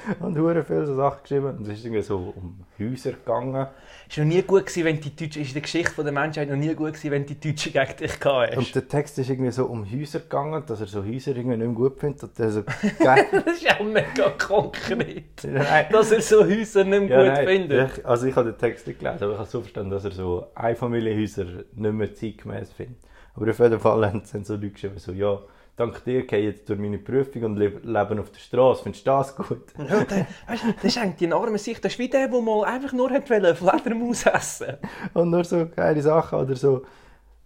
und 0.20 0.38
hure 0.38 0.62
viele 0.64 0.87
so 0.87 0.94
Sachen 0.94 1.23
geschrieben. 1.23 1.56
Und 1.58 1.62
es 1.62 1.78
ist 1.78 1.85
irgendwie 1.85 2.02
so 2.02 2.32
um 2.37 2.64
Häuser 2.78 3.12
gegangen. 3.12 3.66
Es 4.08 4.16
war 4.16 4.25
noch 4.25 4.35
nie 4.35 4.42
gut, 4.42 4.66
gewesen, 4.66 4.85
wenn 4.85 5.00
die 5.00 5.14
Deutschen, 5.14 5.42
ist 5.42 5.49
in 5.49 5.54
der 5.54 5.62
Geschichte 5.62 6.02
der 6.02 6.12
Menschheit 6.12 6.49
noch 6.49 6.56
nie 6.56 6.75
gut 6.75 6.94
gewesen, 6.94 7.11
wenn 7.11 7.26
die 7.26 7.38
Deutschen 7.38 7.73
gegen 7.73 7.97
dich 7.97 8.20
gehabt 8.20 8.56
Und 8.56 8.75
der 8.75 8.88
Text 8.88 9.18
ist 9.18 9.30
irgendwie 9.30 9.50
so 9.50 9.66
um 9.66 9.90
Häuser 9.90 10.20
gegangen, 10.20 10.62
dass 10.66 10.80
er 10.80 10.87
so 10.87 11.04
Häuser 11.04 11.37
irgendwie 11.37 11.56
nicht 11.56 11.66
mehr 11.66 11.75
gut 11.75 11.99
findet. 11.99 12.23
Und 12.23 12.40
er 12.40 12.50
so. 12.50 12.62
Das 12.99 13.56
ist 13.56 13.70
auch 13.70 13.85
mega 13.85 14.30
konkret. 14.38 15.44
Nein. 15.44 15.87
Dass 15.90 16.12
er 16.12 16.20
so 16.20 16.44
Häuser 16.44 16.85
nicht 16.85 17.08
mehr 17.08 17.25
Ja, 17.25 17.25
gut 17.25 17.35
nein, 17.35 17.47
findet. 17.47 17.99
Ich, 17.99 18.06
also 18.06 18.26
ich 18.26 18.37
habe 18.37 18.52
den 18.52 18.58
Text 18.58 18.87
nicht 18.87 19.00
gelesen, 19.00 19.25
aber 19.25 19.32
ich 19.32 19.38
habe 19.38 19.49
so 19.49 19.61
verstanden, 19.61 19.90
dass 19.90 20.04
er 20.04 20.12
so 20.12 20.47
Einfamilienhäuser 20.54 21.44
nicht 21.75 21.92
mehr 21.92 22.14
zeitgemäß 22.14 22.73
findet. 22.73 22.99
Aber 23.35 23.50
auf 23.50 23.58
jeden 23.58 23.78
Fall 23.78 24.06
haben 24.06 24.23
so 24.25 24.54
Leute 24.54 24.70
geschrieben, 24.70 24.99
so, 24.99 25.12
ja, 25.12 25.38
dank 25.78 26.04
dir 26.04 26.26
gehe 26.26 26.38
ich 26.40 26.44
jetzt 26.47 26.68
durch 26.68 26.78
meine 26.78 26.99
Prüfung 26.99 27.44
und 27.44 27.56
lebe, 27.56 27.78
leben 27.80 28.18
auf 28.18 28.30
der 28.30 28.40
Straße. 28.40 28.82
Findest 28.82 29.06
du 29.06 29.11
das 29.11 29.37
gut? 29.37 29.73
Ja, 29.78 30.04
der, 30.04 30.26
weißt, 30.47 30.64
das 30.76 30.85
ist 30.85 30.99
eigentlich 30.99 31.16
die 31.28 31.32
arme 31.32 31.58
Sicht. 31.58 31.85
Das 31.85 31.92
ist 31.92 31.99
wie 31.99 32.08
der, 32.08 32.28
der 32.28 32.40
mal 32.40 32.64
einfach 32.64 32.92
nur 32.92 33.11
hat 33.11 33.30
wollen, 33.30 33.54
Fledermaus 33.56 34.26
essen 34.26 34.76
Und 35.14 35.30
nur 35.30 35.44
so 35.44 35.66
geile 35.68 36.02
Sachen 36.02 36.38
oder 36.40 36.56
so. 36.56 36.82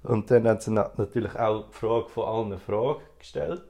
Und 0.04 0.30
dann 0.30 0.48
haben 0.48 0.60
sie 0.60 0.72
na- 0.72 0.92
natürlich 0.96 1.36
auch 1.38 1.68
die 1.70 1.74
Frage 1.76 2.08
von 2.08 2.24
allen 2.52 2.58
Fragen 2.60 3.02
gestellt. 3.18 3.64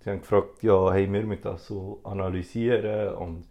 Sie 0.00 0.10
haben 0.10 0.20
gefragt, 0.20 0.62
ja, 0.62 0.92
hey, 0.92 1.10
wir 1.12 1.22
müssen 1.24 1.42
das 1.42 1.66
so 1.66 2.00
analysieren 2.04 3.14
und 3.14 3.46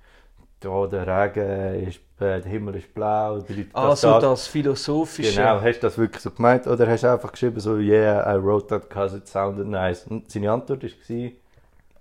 da 0.59 0.87
der 0.87 1.07
Regen 1.07 1.87
ist, 1.87 1.99
äh, 2.19 2.41
der 2.41 2.43
Himmel 2.43 2.75
ist 2.75 2.93
blau, 2.93 3.43
Also 3.73 4.11
das, 4.11 4.21
das 4.21 4.47
Philosophische. 4.47 5.35
Genau, 5.39 5.61
hast 5.61 5.77
du 5.77 5.87
das 5.87 5.97
wirklich 5.97 6.21
so 6.21 6.31
gemeint 6.31 6.65
oder 6.67 6.87
hast 6.87 7.03
du 7.03 7.11
einfach 7.11 7.31
geschrieben 7.31 7.59
so, 7.59 7.77
yeah, 7.77 8.23
I 8.31 8.37
wrote 8.37 8.67
that 8.67 8.89
because 8.89 9.15
it 9.15 9.27
sounded 9.27 9.67
nice. 9.67 10.05
Und 10.07 10.31
seine 10.31 10.51
Antwort 10.51 10.83
war, 10.83 11.31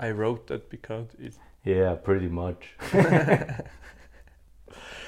I 0.02 0.12
wrote 0.12 0.46
that 0.46 0.68
because 0.70 1.06
it... 1.18 1.34
yeah, 1.64 1.94
pretty 1.94 2.28
much. 2.28 2.76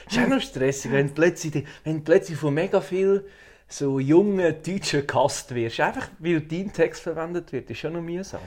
Es 0.07 0.17
ist 0.17 0.23
auch 0.23 0.29
noch 0.29 0.41
stressig, 0.41 0.93
wenn 0.93 1.09
du 1.09 1.15
plötzlich, 1.15 1.65
wenn 1.85 1.99
du 1.99 2.05
plötzlich 2.05 2.39
von 2.39 2.53
mega 2.53 2.81
viel 2.81 3.25
so 3.67 3.99
jungen 3.99 4.55
Deutschen 4.63 5.07
gehasst 5.07 5.55
wirst. 5.55 5.81
Einfach 5.81 6.09
weil 6.19 6.41
dein 6.41 6.73
Text 6.73 7.03
verwendet 7.03 7.53
wird. 7.53 7.65
Das 7.67 7.73
ist 7.73 7.79
schon 7.79 7.93
noch 7.93 8.03
mühsam. 8.03 8.41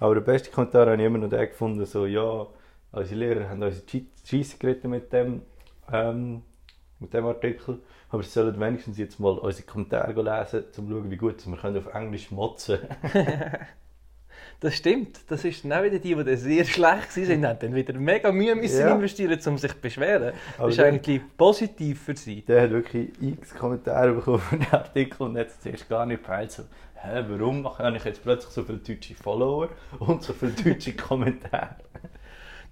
Aber 0.00 0.14
der 0.14 0.22
beste 0.22 0.50
Kommentar 0.50 0.86
habe 0.86 0.96
ich 0.96 1.06
immer 1.06 1.18
noch 1.18 1.28
den 1.28 1.48
gefunden, 1.48 1.86
so, 1.86 2.06
ja, 2.06 2.46
unsere 2.94 3.18
Lehrer 3.20 3.48
haben 3.48 3.62
uns 3.62 3.82
Scheisse 4.24 4.58
geritten 4.58 4.90
mit 4.90 5.12
dem, 5.12 5.42
ähm, 5.92 6.42
mit 6.98 7.12
dem 7.12 7.26
Artikel, 7.26 7.80
aber 8.10 8.22
sie 8.22 8.30
sollen 8.30 8.58
wenigstens 8.60 8.98
jetzt 8.98 9.18
mal 9.20 9.38
unsere 9.38 9.66
Kommentare 9.66 10.12
lesen, 10.12 10.64
um 10.64 10.72
zu 10.72 10.82
schauen, 10.88 11.10
wie 11.10 11.16
gut 11.16 11.46
wir 11.46 11.56
können 11.56 11.78
auf 11.78 11.92
Englisch 11.94 12.30
motzen 12.30 12.78
Das 14.60 14.74
stimmt. 14.76 15.20
Das 15.28 15.44
ist 15.44 15.64
dann 15.64 15.84
wieder 15.84 15.98
die, 15.98 16.14
die 16.14 16.36
sehr 16.36 16.64
schlecht 16.64 17.16
waren, 17.16 17.46
haben 17.46 17.58
dann 17.58 17.74
wieder 17.74 17.92
mega 17.94 18.32
Mühe 18.32 18.54
müssen 18.54 18.80
Ja. 18.80 18.94
investieren, 18.94 19.38
um 19.46 19.58
sich 19.58 19.72
zu 19.72 19.78
beschweren. 19.78 20.32
Aber 20.56 20.68
das 20.68 20.76
ist 20.78 20.80
eigentlich 20.84 21.20
positiv 21.36 22.02
für 22.02 22.16
sie. 22.16 22.42
Der 22.42 22.62
hat 22.62 22.70
wirklich 22.70 23.10
x 23.20 23.54
Kommentare 23.54 24.12
bekommen 24.12 24.38
für 24.38 24.56
den 24.56 24.72
Artikel 24.72 25.22
und 25.24 25.36
hat 25.38 25.48
es 25.48 25.60
zuerst 25.60 25.88
gar 25.88 26.06
nicht 26.06 26.22
gepeilt, 26.22 26.52
so, 26.52 26.62
hä, 26.94 27.24
warum 27.28 27.66
habe 27.78 27.96
ich 27.96 28.04
jetzt 28.04 28.22
plötzlich 28.22 28.52
so 28.52 28.62
viele 28.62 28.78
deutsche 28.78 29.14
Follower 29.14 29.68
und 29.98 30.22
so 30.22 30.32
viele 30.32 30.52
deutsche 30.52 30.92
Kommentare? 30.96 31.76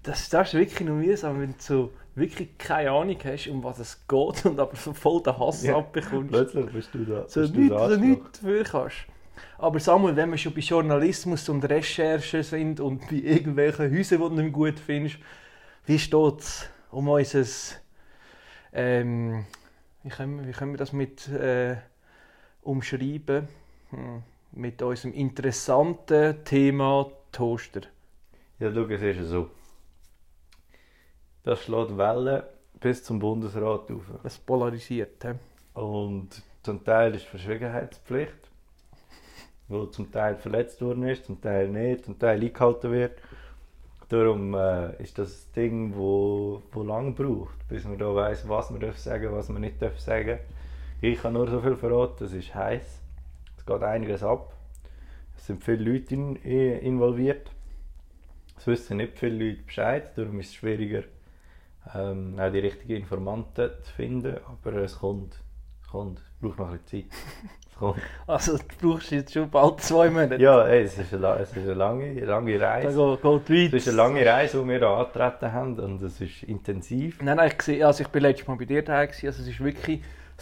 Das, 0.03 0.29
das 0.29 0.49
ist 0.49 0.59
wirklich 0.59 0.81
noch 0.87 0.95
mühsam, 0.95 1.39
wenn 1.41 1.51
du 1.51 1.55
so 1.59 1.91
wirklich 2.15 2.57
keine 2.57 2.91
Ahnung 2.91 3.17
hast, 3.23 3.47
um 3.47 3.63
was 3.63 3.79
es 3.79 4.05
geht 4.07 4.45
und 4.45 4.59
aber 4.59 4.75
voll 4.75 5.23
den 5.23 5.37
Hass 5.39 5.63
Ja. 5.63 5.77
abbekommst. 5.77 6.31
Plötzlich 6.31 6.65
bist 6.71 6.93
du 6.93 7.05
da. 7.05 7.27
So 7.27 7.41
nichts, 7.41 7.55
so 7.69 7.75
Arschloch. 7.77 7.97
nichts 7.99 8.39
dafür 8.41 8.63
kannst. 8.63 8.95
Aber 9.57 9.79
Samuel, 9.79 10.15
wenn 10.15 10.29
wir 10.29 10.37
schon 10.37 10.53
bei 10.53 10.59
Journalismus 10.59 11.47
und 11.49 11.63
Recherche 11.67 12.43
sind 12.43 12.79
und 12.79 13.07
bei 13.09 13.15
irgendwelchen 13.15 13.91
Häusern, 13.91 14.19
die 14.21 14.35
du 14.35 14.41
nicht 14.41 14.53
gut 14.53 14.79
findest, 14.79 15.17
wie 15.85 15.99
steht 15.99 16.39
es 16.39 16.69
um 16.91 17.07
unser... 17.07 17.45
Ähm, 18.73 19.45
wie, 20.03 20.09
können 20.09 20.39
wir, 20.39 20.47
wie 20.47 20.51
können 20.51 20.73
wir 20.73 20.77
das 20.77 20.91
mit 20.93 21.27
äh, 21.29 21.77
umschreiben? 22.61 23.47
Hm, 23.91 24.23
mit 24.51 24.81
unserem 24.81 25.13
interessanten 25.13 26.43
Thema 26.43 27.09
Toaster. 27.31 27.81
Ja, 28.59 28.71
schau, 28.73 28.81
es 28.85 29.01
ist 29.01 29.17
ja 29.17 29.23
so. 29.23 29.49
Das 31.43 31.61
schlägt 31.61 31.97
Wellen 31.97 32.43
bis 32.79 33.03
zum 33.03 33.19
Bundesrat 33.19 33.91
auf. 33.91 34.03
Das 34.23 34.37
polarisiert. 34.37 35.23
He? 35.23 35.79
Und 35.79 36.41
zum 36.61 36.83
Teil 36.83 37.15
ist 37.15 37.25
Verschwiegenheitspflicht, 37.25 38.49
wo 39.67 39.85
zum 39.87 40.11
Teil 40.11 40.37
verletzt 40.37 40.81
worden 40.81 41.03
ist, 41.03 41.25
zum 41.25 41.41
Teil 41.41 41.67
nicht, 41.67 42.05
zum 42.05 42.17
Teil 42.17 42.41
eingehalten 42.41 42.91
wird. 42.91 43.19
Darum 44.07 44.53
äh, 44.53 45.01
ist 45.01 45.17
das 45.17 45.47
ein 45.47 45.53
Ding, 45.55 45.95
wo, 45.95 46.61
wo 46.71 46.83
lang 46.83 47.15
braucht, 47.15 47.67
bis 47.67 47.83
man 47.83 47.97
da 47.97 48.13
weiß, 48.13 48.47
was 48.47 48.69
man 48.69 48.79
darf 48.79 48.97
sagen, 48.97 49.33
was 49.33 49.49
man 49.49 49.61
nicht 49.61 49.81
darf 49.81 49.99
sagen. 49.99 50.39
Ich 51.01 51.21
kann 51.21 51.33
nur 51.33 51.49
so 51.49 51.59
viel 51.59 51.75
verraten, 51.75 52.23
es 52.25 52.33
ist 52.33 52.55
heiß, 52.55 52.99
es 53.57 53.65
geht 53.65 53.83
einiges 53.83 54.23
ab. 54.23 54.53
Es 55.35 55.47
sind 55.47 55.63
viele 55.63 55.91
Leute 55.91 56.15
in, 56.15 56.35
involviert. 56.35 57.51
Es 58.57 58.67
wissen 58.67 58.97
nicht 58.97 59.17
viele 59.17 59.49
Leute 59.49 59.63
Bescheid, 59.63 60.17
darum 60.17 60.39
ist 60.39 60.49
es 60.49 60.53
schwieriger, 60.53 61.03
ähm, 61.95 62.35
auch 62.39 62.51
die 62.51 62.59
richtigen 62.59 62.95
Informanten 62.97 63.71
zu 63.83 63.93
finden. 63.93 64.37
Aber 64.47 64.77
es 64.77 64.97
kommt, 64.99 65.35
es 65.81 65.87
kommt, 65.89 66.19
es 66.19 66.25
braucht 66.41 66.59
noch 66.59 66.69
ein 66.71 66.79
bisschen 66.79 67.09
Zeit. 67.09 67.17
Es 67.71 67.77
kommt. 67.77 67.97
Also 68.27 68.57
du 68.57 68.91
brauchst 68.93 69.11
jetzt 69.11 69.33
schon 69.33 69.49
bald 69.49 69.81
zwei 69.81 70.09
Monate. 70.09 70.41
Ja, 70.41 70.65
ey, 70.67 70.83
es 70.83 70.97
ist 70.97 71.13
eine, 71.13 71.35
es 71.39 71.49
ist 71.51 71.57
eine 71.57 71.73
lange, 71.73 72.13
lange 72.25 72.57
Da 72.57 72.69
Reise. 72.69 73.17
geht, 73.21 73.21
geht 73.21 73.49
weit. 73.49 73.73
Es 73.73 73.81
ist 73.83 73.87
eine 73.89 73.97
lange 73.97 74.25
Reise, 74.25 74.61
die 74.61 74.67
wir 74.69 74.79
da 74.79 74.97
angetreten 74.97 75.51
haben 75.51 75.79
und 75.79 76.01
es 76.03 76.21
ist 76.21 76.43
intensiv. 76.43 77.21
Nein, 77.21 77.37
nein, 77.37 77.51
ich, 77.53 77.61
sehe, 77.61 77.85
also 77.85 78.03
ich 78.03 78.09
bin 78.09 78.21
letztes 78.21 78.47
Mal 78.47 78.57
bei 78.57 78.65
dir 78.65 78.81
daheim, 78.83 79.09
also 79.09 79.27
es 79.27 79.39
ist 79.47 79.59
wirklich, 79.63 80.01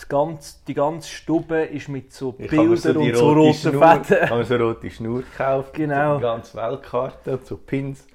ganze, 0.09 0.57
die 0.67 0.73
ganze 0.73 1.09
Stube 1.09 1.61
ist 1.63 1.87
mit 1.89 2.11
so 2.13 2.33
Ich 2.37 2.47
habe 2.51 2.67
Bildern 2.67 2.99
die 3.01 3.09
und 3.11 3.15
so 3.17 3.27
rote 3.33 3.39
roten 3.39 3.53
Schnur, 3.55 4.03
Fäden. 4.03 4.29
habe 4.29 4.39
mir 4.39 4.45
so 4.45 4.55
rote 4.55 4.89
Schnur 4.89 5.21
gekauft, 5.21 5.73
Genau. 5.73 6.13
so 6.13 6.17
die 6.17 6.21
ganze 6.23 6.57
Weltkarte 6.57 7.31
und 7.37 7.45
so 7.45 7.57
Pins. 7.57 8.07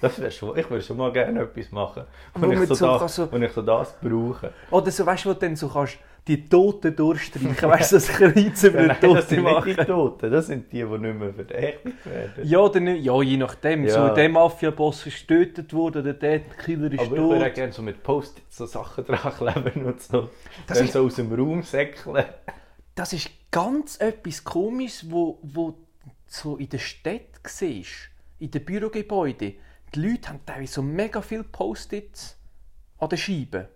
Das 0.00 0.20
wär 0.20 0.30
schon, 0.30 0.56
ich 0.56 0.68
würde 0.70 0.82
schon 0.82 0.96
mal 0.96 1.12
gerne 1.12 1.40
etwas 1.42 1.70
machen, 1.72 2.04
Wo 2.34 2.42
wenn 2.42 2.52
ich 2.62 2.68
so, 2.68 2.74
so 2.74 3.06
so- 3.06 3.30
ich 3.36 3.52
so 3.52 3.62
das 3.62 3.94
brauche. 4.00 4.52
Oder 4.70 4.90
so, 4.90 5.04
weißt 5.04 5.24
du, 5.24 5.28
wo 5.30 5.32
du 5.34 5.40
dann 5.40 5.56
so 5.56 5.68
kannst, 5.68 5.98
die 6.26 6.48
Toten 6.48 6.94
durchstreichen, 6.96 7.56
weißt 7.70 7.92
du, 7.92 7.96
das 7.96 8.08
Kreuz 8.08 8.62
über 8.64 8.78
den 8.78 8.86
Nein, 8.88 8.96
das 9.00 9.00
Toten 9.00 9.26
sind 9.28 9.44
nicht 9.66 9.78
die. 9.80 9.84
Toten, 9.84 10.30
das 10.30 10.46
sind 10.46 10.72
die, 10.72 10.78
die 10.84 10.98
nicht 10.98 11.18
mehr 11.18 11.32
verdächtigt 11.34 12.06
werden. 12.06 12.32
Ja, 12.48 12.58
oder 12.60 12.80
nicht? 12.80 13.04
Ja, 13.04 13.22
je 13.22 13.36
nachdem. 13.36 13.84
Ja. 13.84 14.08
So, 14.08 14.14
der 14.14 14.28
Mafia-Boss 14.28 15.06
ist 15.06 15.26
getötet 15.26 15.72
worden, 15.72 16.02
oder 16.02 16.12
der 16.14 16.40
Killer 16.40 16.92
ist 16.92 17.00
Aber 17.00 17.04
ich 17.04 17.10
würde 17.22 17.36
auch 17.36 17.44
tot. 17.46 17.54
gerne 17.54 17.72
so 17.72 17.82
mit 17.82 18.02
Post-its 18.02 18.56
so 18.56 18.66
Sachen 18.66 19.04
dran 19.06 19.32
kleben 19.34 19.84
und 19.86 20.00
so. 20.00 20.28
Das 20.66 20.78
dann 20.78 20.86
ist- 20.86 20.92
so 20.94 21.04
aus 21.04 21.14
dem 21.16 21.32
Raum 21.32 21.62
säckeln. 21.62 22.24
Das 22.94 23.12
ist 23.12 23.30
ganz 23.50 23.98
etwas 24.00 24.44
Komisches, 24.44 25.10
wo, 25.10 25.38
wo 25.42 25.74
so 26.26 26.56
in 26.56 26.68
der 26.68 26.78
Stadt 26.78 27.20
siehst, 27.46 28.10
in 28.38 28.50
den 28.50 28.64
Bürogebäuden. 28.64 29.54
Die 29.94 30.00
Leute 30.00 30.28
haben 30.28 30.40
teilweise 30.46 30.74
so 30.74 30.82
mega 30.82 31.20
viele 31.20 31.44
Post-its 31.44 32.36
an 32.98 33.08
den 33.08 33.18
Scheiben. 33.18 33.66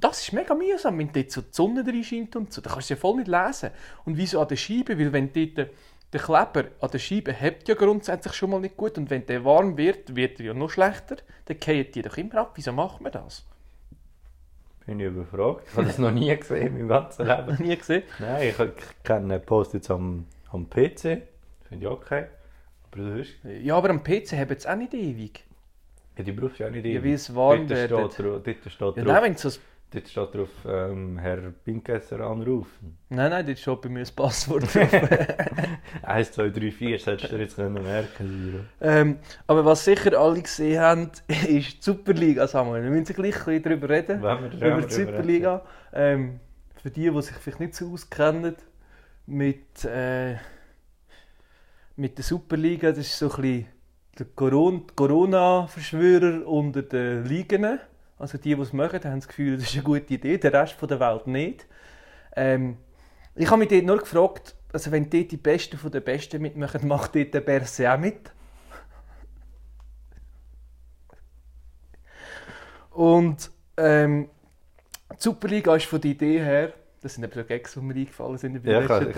Das 0.00 0.22
ist 0.22 0.32
mega 0.32 0.54
mühsam, 0.54 0.98
wenn 0.98 1.12
dort 1.12 1.30
so 1.30 1.42
die 1.42 1.48
Sonne 1.52 1.84
drin 1.84 2.02
scheint 2.02 2.34
und 2.34 2.52
so. 2.52 2.60
Da 2.62 2.70
kannst 2.70 2.90
du 2.90 2.94
es 2.94 2.98
ja 2.98 3.00
voll 3.00 3.16
nicht 3.16 3.28
lesen. 3.28 3.70
Und 4.04 4.16
wieso 4.16 4.40
an 4.40 4.48
der 4.48 4.56
Scheibe? 4.56 4.98
Weil 4.98 5.12
wenn 5.12 5.32
dort 5.32 5.68
der, 6.12 6.20
Kleber 6.20 6.64
an 6.80 6.90
der 6.90 6.98
Scheibe 6.98 7.32
hebt 7.32 7.68
ja 7.68 7.74
grundsätzlich 7.74 8.32
schon 8.32 8.50
mal 8.50 8.60
nicht 8.60 8.76
gut. 8.76 8.96
Und 8.96 9.10
wenn 9.10 9.26
der 9.26 9.44
warm 9.44 9.76
wird, 9.76 10.16
wird 10.16 10.40
er 10.40 10.46
ja 10.46 10.54
noch 10.54 10.70
schlechter. 10.70 11.16
Dann 11.44 11.58
fallen 11.58 11.86
die 11.94 12.02
doch 12.02 12.16
immer 12.16 12.36
ab. 12.36 12.52
Wieso 12.54 12.72
macht 12.72 13.00
man 13.00 13.12
das? 13.12 13.44
Bin 14.86 14.98
ich 14.98 15.06
überfragt. 15.06 15.66
Ich 15.68 15.76
habe 15.76 15.86
das 15.86 15.98
noch 15.98 16.10
nie 16.10 16.34
gesehen 16.34 16.66
in 16.68 16.72
meinem 16.72 16.88
ganzen 16.88 17.26
Leben. 17.26 17.46
Noch 17.46 17.58
nie 17.58 17.76
gesehen. 17.76 18.02
Nein, 18.18 18.48
ich, 18.48 18.58
ich 18.58 19.02
kenne 19.04 19.38
Post-its 19.38 19.90
am, 19.90 20.26
am 20.50 20.68
PC. 20.68 21.22
Finde 21.68 21.86
ich 21.86 21.86
okay. 21.86 22.24
Aber 22.92 23.02
sonst, 23.02 23.34
Ja, 23.62 23.76
aber 23.76 23.90
am 23.90 24.02
PC 24.02 24.32
haben 24.32 24.50
es 24.56 24.66
auch 24.66 24.76
nicht 24.76 24.94
ewig. 24.94 25.44
ja, 26.16 26.24
die 26.24 26.32
brauchst 26.32 26.58
du 26.58 26.64
ja 26.64 26.70
nicht 26.70 26.84
Ja, 26.84 26.92
ewig. 26.92 27.04
wie 27.04 27.12
es 27.12 27.34
warm 27.34 27.66
dort 27.66 27.78
steht, 27.80 27.90
wird. 27.90 28.18
drauf, 28.18 28.42
dort 28.44 28.72
steht 28.72 28.96
Ja, 28.96 29.04
nein, 29.04 29.22
wenn 29.22 29.32
ein 29.36 29.52
dort 29.92 30.08
steht 30.08 30.34
drauf 30.34 30.48
ähm, 30.66 31.18
Herr 31.18 31.38
Pinkesser 31.64 32.20
anrufen. 32.20 32.96
Nein, 33.08 33.30
nein, 33.30 33.46
dort 33.46 33.58
steht 33.58 33.80
bei 33.80 33.88
mir 33.88 34.00
das 34.00 34.12
Passwort 34.12 34.62
drauf. 34.74 34.92
1, 36.02 36.32
2, 36.32 36.48
3, 36.50 36.70
4, 36.70 36.98
solltest 36.98 37.32
du 37.32 37.36
dir 37.36 37.42
jetzt 37.42 37.56
können 37.56 37.72
merken 37.82 38.68
ähm, 38.80 39.18
aber 39.46 39.64
was 39.64 39.84
sicher 39.84 40.18
alle 40.18 40.40
gesehen 40.42 40.80
haben, 40.80 41.10
ist 41.28 41.48
die 41.48 41.76
Superliga, 41.80 42.46
Samuel. 42.46 42.82
Wir 42.82 42.90
müssen 42.90 43.14
gleich 43.14 43.36
ein 43.36 43.44
bisschen 43.44 43.62
darüber 43.62 43.88
reden. 43.88 44.22
Wenn 44.22 44.60
wir 44.60 44.72
über 44.78 44.82
die 44.86 44.94
Superliga. 44.94 45.64
Ähm, 45.92 46.40
für 46.82 46.90
die, 46.90 47.10
die 47.10 47.22
sich 47.22 47.36
vielleicht 47.36 47.60
nicht 47.60 47.74
so 47.74 47.92
auskennen 47.92 48.54
mit, 49.26 49.84
äh, 49.84 50.36
mit 52.00 52.16
der 52.16 52.24
Superliga, 52.24 52.88
das 52.90 53.00
ist 53.00 53.18
so 53.18 53.30
ein 53.30 53.42
bisschen 53.42 53.66
der 54.18 54.26
Coron- 54.34 54.86
Corona-Verschwörer 54.96 56.46
unter 56.46 56.82
den 56.82 57.24
Ligen. 57.26 57.78
Also 58.18 58.38
die, 58.38 58.54
die 58.54 58.60
es 58.60 58.72
machen, 58.72 59.04
haben 59.04 59.20
das 59.20 59.28
Gefühl, 59.28 59.56
das 59.56 59.66
ist 59.66 59.74
eine 59.74 59.82
gute 59.82 60.14
Idee, 60.14 60.38
der 60.38 60.52
Rest 60.52 60.76
der 60.80 60.98
Welt 60.98 61.26
nicht. 61.26 61.66
Ähm, 62.34 62.78
ich 63.34 63.50
habe 63.50 63.58
mich 63.58 63.68
dort 63.68 63.84
nur 63.84 63.98
gefragt, 63.98 64.54
also 64.72 64.90
wenn 64.90 65.10
dort 65.10 65.30
die 65.30 65.36
Besten 65.36 65.76
von 65.76 65.90
den 65.90 66.02
Besten 66.02 66.40
mitmachen, 66.40 66.88
macht 66.88 67.14
dort 67.14 67.34
der 67.34 67.40
Berse 67.40 67.92
auch 67.92 67.98
mit? 67.98 68.32
Und 72.90 73.50
ähm, 73.76 74.30
die 75.12 75.16
Superliga 75.18 75.76
ist 75.76 75.86
von 75.86 76.00
der 76.00 76.10
Idee 76.12 76.40
her, 76.40 76.72
das 77.02 77.14
sind 77.14 77.24
eben 77.24 77.46
Gags, 77.46 77.72
die 77.74 77.80
mir 77.80 77.94
eingefallen 77.94 78.36
sind 78.38 78.64
Ja, 78.66 78.80
ich 78.80 78.86
Tagen. 78.86 79.08
es 79.08 79.14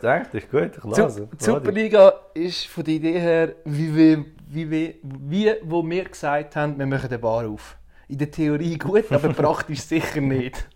gedacht, 0.00 0.28
das 0.32 0.42
ist 0.42 0.50
gut, 0.50 0.70
ich 0.78 0.84
lasse. 0.98 1.28
Die 1.38 1.44
Superliga 1.44 2.12
ist 2.34 2.66
von 2.66 2.84
der 2.84 2.94
Idee 2.94 3.18
her, 3.20 3.54
wie 3.64 3.94
wir, 3.94 4.24
wie, 4.48 4.70
wir, 4.70 4.94
wie 5.02 5.52
wo 5.62 5.88
wir 5.88 6.04
gesagt 6.04 6.56
haben, 6.56 6.78
wir 6.78 6.86
machen 6.86 7.08
den 7.10 7.20
Bar 7.20 7.46
auf. 7.48 7.76
In 8.08 8.18
der 8.18 8.30
Theorie 8.30 8.78
gut, 8.78 9.10
aber 9.10 9.28
praktisch 9.32 9.80
sicher 9.80 10.20
nicht. 10.20 10.66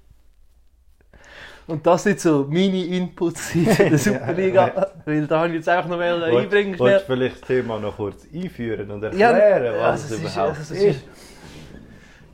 Und 1.67 1.87
das 1.87 2.03
sind 2.03 2.19
so 2.19 2.47
meine 2.51 2.85
Inputs 2.85 3.55
in 3.55 3.65
der 3.65 3.97
Superliga, 3.99 4.91
weil 5.05 5.27
da 5.29 5.39
habe 5.39 5.49
ich 5.51 5.55
jetzt 5.55 5.69
einfach 5.69 5.89
noch 5.89 5.99
mal 5.99 6.25
einbringen 6.25 6.77
Wolltest 6.79 7.09
du 7.09 7.13
vielleicht 7.15 7.41
das 7.43 7.47
Thema 7.49 7.79
noch 7.79 7.97
kurz 7.97 8.27
einführen 8.35 8.91
und 8.91 9.03
Ja, 9.15 9.31
erklären, 9.31 9.75
was 9.79 10.03
also 10.03 10.05
es 10.07 10.11
es 10.11 10.27
ist- 10.27 10.35
überhaupt 10.35 10.59
also 10.59 10.75
es 10.75 10.83
ist? 10.83 11.05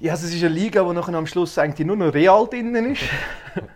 Ja, 0.00 0.12
also 0.12 0.26
es 0.26 0.34
ist 0.34 0.42
eine 0.44 0.54
Liga, 0.54 0.84
wo 0.86 0.92
nachher 0.92 1.14
am 1.14 1.26
Schluss 1.26 1.56
eigentlich 1.58 1.86
nur 1.86 1.96
noch 1.96 2.12
Real 2.14 2.46
drinnen 2.48 2.92
ist. 2.92 3.02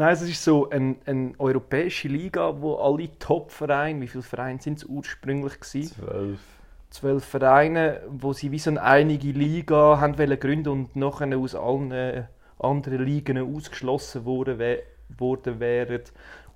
Nein, 0.00 0.14
es 0.14 0.22
ist 0.22 0.42
so 0.42 0.70
eine, 0.70 0.96
eine 1.04 1.34
europäische 1.38 2.08
Liga, 2.08 2.58
wo 2.58 2.76
alle 2.76 3.10
Top-Vereine, 3.18 4.00
wie 4.00 4.08
viele 4.08 4.22
Vereine 4.22 4.58
sind 4.58 4.78
es 4.78 4.84
ursprünglich 4.86 5.60
gewesen? 5.60 5.94
Zwölf. 5.94 6.40
zwölf 6.88 7.22
Vereine, 7.22 8.00
wo 8.08 8.32
sie 8.32 8.50
wie 8.50 8.58
so 8.58 8.70
eine 8.70 8.82
einige 8.82 9.32
Liga 9.32 10.00
haben 10.00 10.16
gründen 10.40 10.70
und 10.70 10.96
nachher 10.96 11.36
aus 11.36 11.54
allen 11.54 11.92
äh, 11.92 12.22
anderen 12.58 13.04
Ligen 13.04 13.36
ausgeschlossen 13.36 14.24
worden, 14.24 14.78
worden 15.18 15.60
wären 15.60 16.00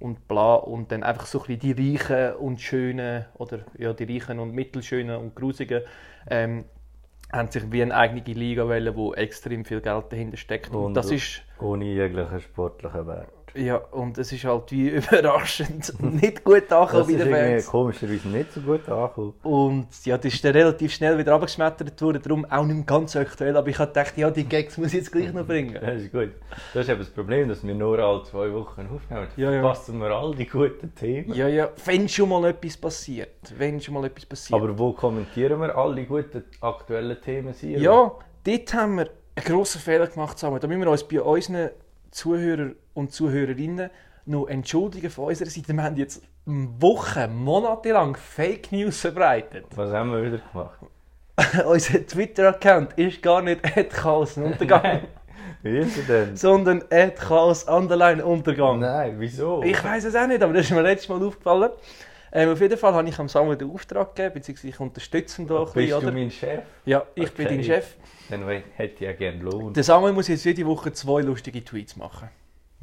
und 0.00 0.26
bla 0.26 0.54
und 0.54 0.90
dann 0.90 1.02
einfach 1.02 1.26
so 1.26 1.44
ein 1.46 1.58
die 1.58 1.72
Reichen 1.72 2.36
und 2.36 2.62
Schönen 2.62 3.26
oder 3.34 3.58
ja 3.76 3.92
die 3.92 4.04
Reichen 4.04 4.38
und 4.38 4.54
Mittelschönen 4.54 5.16
und 5.16 5.34
Grusigen 5.34 5.82
ähm, 6.30 6.64
haben 7.34 7.50
sich 7.50 7.70
wie 7.72 7.82
eine 7.82 7.94
eigene 7.94 8.20
Liga 8.22 8.66
wollen, 8.66 8.94
wo 8.96 9.14
extrem 9.14 9.64
viel 9.64 9.80
Geld 9.80 10.04
dahinter 10.10 10.36
steckt 10.36 10.70
und, 10.70 10.84
Und- 10.84 10.94
das 10.94 11.10
ist 11.10 11.42
Ohne 11.60 11.84
jeglichen 11.84 12.40
sportlichen 12.40 13.06
Wert. 13.06 13.43
Ja 13.54 13.76
und 13.76 14.18
es 14.18 14.32
ist 14.32 14.44
halt 14.44 14.70
wie 14.72 14.88
überraschend 15.28 15.92
nicht 16.00 16.44
gut 16.44 16.70
angekommen 16.72 16.90
Das 16.98 17.06
bei 17.06 17.12
ist 17.12 17.24
den 17.24 17.30
Fans. 17.32 17.66
komischerweise 17.66 18.28
nicht 18.28 18.52
so 18.52 18.60
gut 18.60 18.88
angekommen. 18.88 19.34
Und 19.42 19.86
ja, 20.04 20.18
das 20.18 20.34
ist 20.34 20.44
dann 20.44 20.52
relativ 20.52 20.92
schnell 20.92 21.16
wieder 21.18 21.34
abgeschmettert 21.34 22.00
worden, 22.02 22.20
darum 22.22 22.44
auch 22.44 22.64
nicht 22.64 22.86
ganz 22.86 23.16
aktuell. 23.16 23.56
Aber 23.56 23.68
ich 23.68 23.78
habe 23.78 23.88
gedacht, 23.92 24.16
ja, 24.16 24.30
die 24.30 24.44
Gags 24.44 24.76
muss 24.78 24.88
ich 24.88 24.94
jetzt 24.94 25.12
gleich 25.12 25.32
noch 25.32 25.46
bringen. 25.46 25.76
Das 25.80 26.02
ist 26.02 26.12
gut. 26.12 26.30
Das 26.72 26.82
ist 26.84 26.88
eben 26.90 26.98
das 27.00 27.10
Problem, 27.10 27.48
dass 27.48 27.64
wir 27.66 27.74
nur 27.74 27.98
alle 27.98 28.22
zwei 28.24 28.52
Wochen 28.52 28.88
aufnehmen. 28.94 29.28
Ja, 29.36 29.50
ja. 29.52 29.62
Passen 29.62 29.98
wir 29.98 30.10
all 30.10 30.34
die 30.34 30.46
guten 30.46 30.94
Themen. 30.94 31.32
Ja, 31.34 31.48
ja, 31.48 31.70
wenn 31.84 32.08
schon 32.08 32.28
mal 32.28 32.44
etwas 32.46 32.76
passiert. 32.76 33.30
Wenn 33.56 33.80
schon 33.80 33.94
mal 33.94 34.04
etwas 34.04 34.26
passiert. 34.26 34.60
Aber 34.60 34.78
wo 34.78 34.92
kommentieren 34.92 35.60
wir 35.60 35.76
alle 35.76 36.04
guten 36.04 36.44
aktuellen 36.60 37.20
Themen? 37.20 37.52
Siro? 37.54 37.80
ja, 37.80 38.12
dort 38.44 38.74
haben 38.74 38.96
wir 38.96 39.10
einen 39.36 39.44
grossen 39.46 39.80
Fehler 39.80 40.06
gemacht 40.06 40.38
zusammen. 40.38 40.60
Da 40.60 40.66
müssen 40.66 40.80
wir 40.82 40.90
uns 40.90 41.04
bei 41.04 41.20
unseren 41.20 41.70
Zuhörern 42.10 42.76
und 42.94 43.12
Zuhörerinnen 43.12 43.90
noch 44.26 44.46
entschuldigen 44.46 45.10
von 45.10 45.26
unserer 45.26 45.50
Seite. 45.50 45.72
Wir 45.74 45.82
haben 45.82 45.96
jetzt 45.96 46.22
Wochen, 46.46 47.34
Monate 47.36 47.90
lang 47.92 48.16
Fake 48.16 48.72
News 48.72 49.00
verbreitet. 49.00 49.66
Was 49.74 49.92
haben 49.92 50.12
wir 50.12 50.22
wieder 50.24 50.40
gemacht? 50.52 50.78
Unser 51.66 52.06
Twitter-Account 52.06 52.92
ist 52.94 53.20
gar 53.22 53.42
nicht 53.42 53.60
Chaos 53.90 54.36
Untergang, 54.38 55.00
Wie 55.62 55.78
ist 55.78 55.98
er 56.08 56.26
denn? 56.26 56.36
sondern 56.36 56.84
Chaos 57.18 57.64
Underline 57.64 58.24
Untergang. 58.24 58.78
Nein, 58.78 59.16
wieso? 59.18 59.62
Ich 59.62 59.82
weiß 59.82 60.04
es 60.04 60.14
auch 60.14 60.26
nicht, 60.28 60.42
aber 60.42 60.52
das 60.52 60.66
ist 60.66 60.70
mir 60.72 60.82
letztes 60.82 61.08
Mal 61.08 61.22
aufgefallen. 61.22 61.70
Ähm, 62.36 62.50
auf 62.50 62.60
jeden 62.60 62.76
Fall 62.78 62.92
habe 62.94 63.08
ich 63.08 63.18
am 63.18 63.28
Samuel 63.28 63.56
den 63.56 63.70
Auftrag 63.70 64.14
gegeben, 64.14 64.34
beziehungsweise 64.34 64.68
ich 64.68 64.80
unterstütze 64.80 65.42
ihn 65.42 65.48
da 65.48 65.58
ein 65.58 65.64
Bist 65.64 65.74
bisschen, 65.74 66.00
du 66.00 66.06
oder? 66.06 66.12
mein 66.12 66.30
Chef? 66.30 66.60
Ja, 66.84 67.02
ich 67.14 67.32
bin 67.32 67.46
Okay. 67.46 67.56
dein 67.56 67.64
Chef. 67.64 67.94
Dann 68.30 68.48
hätte 68.48 68.94
ich 68.94 69.00
ja 69.00 69.12
gerne 69.12 69.38
Lohn. 69.42 69.72
Der 69.72 69.84
Samuel 69.84 70.12
muss 70.12 70.28
jetzt 70.28 70.44
jede 70.44 70.64
Woche 70.66 70.92
zwei 70.92 71.20
lustige 71.20 71.64
Tweets 71.64 71.96
machen. 71.96 72.28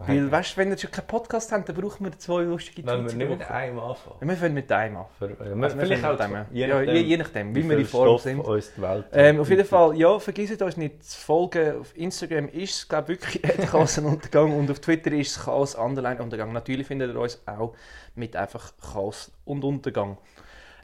Weil, 0.08 0.32
weißt 0.32 0.54
du, 0.54 0.58
wenn 0.58 0.70
wir 0.70 0.78
schon 0.78 0.92
keinen 0.92 1.08
Podcast 1.08 1.52
haben, 1.52 1.66
dann 1.66 1.76
brauchen 1.76 2.06
wir 2.06 2.18
zwei 2.18 2.42
lustige 2.44 2.86
Wenn 2.86 3.06
wir 3.06 3.14
nicht 3.14 3.30
mit 3.30 3.50
einem 3.50 3.80
anfangen. 3.80 4.16
Ja, 4.22 4.28
wir 4.28 4.36
fangen 4.36 4.54
mit 4.54 4.72
einem 4.72 4.98
an. 4.98 5.06
Für, 5.18 5.38
Also, 5.40 5.56
wir 5.56 5.70
vielleicht 5.70 6.06
auch 6.06 6.16
zwei. 6.18 6.46
Je 6.52 6.68
ja, 6.68 6.80
nachdem, 6.80 7.06
je, 7.06 7.18
nachdem, 7.18 7.56
wie, 7.56 7.70
wir 7.70 7.78
in 7.78 7.86
Form 7.86 8.04
Stoff 8.04 8.22
sind. 8.22 8.40
uns 8.40 8.74
die 8.76 8.82
Welt 8.82 9.06
Ähm, 9.14 9.40
auf 9.40 9.50
jeden. 9.50 9.66
Fall, 9.66 9.98
ja, 9.98 10.20
vergisst 10.20 10.62
uns 10.62 10.78
nicht 10.78 11.04
zu 11.04 11.20
folgen. 11.20 11.80
Auf 11.80 11.98
Instagram 11.98 12.50
ist 12.50 12.76
es, 12.76 12.88
glaube 12.88 13.14
ich, 13.14 13.22
wirklich 13.22 13.68
Chaos-Untergang 13.72 14.58
und 14.58 14.70
auf 14.72 14.80
Twitter 14.80 15.12
ist 15.12 15.38
es 15.38 15.44
Chaos-Underline-Untergang. 15.44 16.52
Natürlich 16.54 16.88
findet 16.88 17.14
ihr 17.14 17.20
uns 17.20 17.42
auch 17.46 17.74
mit 18.16 18.36
einfach 18.36 18.72
Chaos 18.82 19.32
und 19.46 19.64
Untergang. 19.64 20.18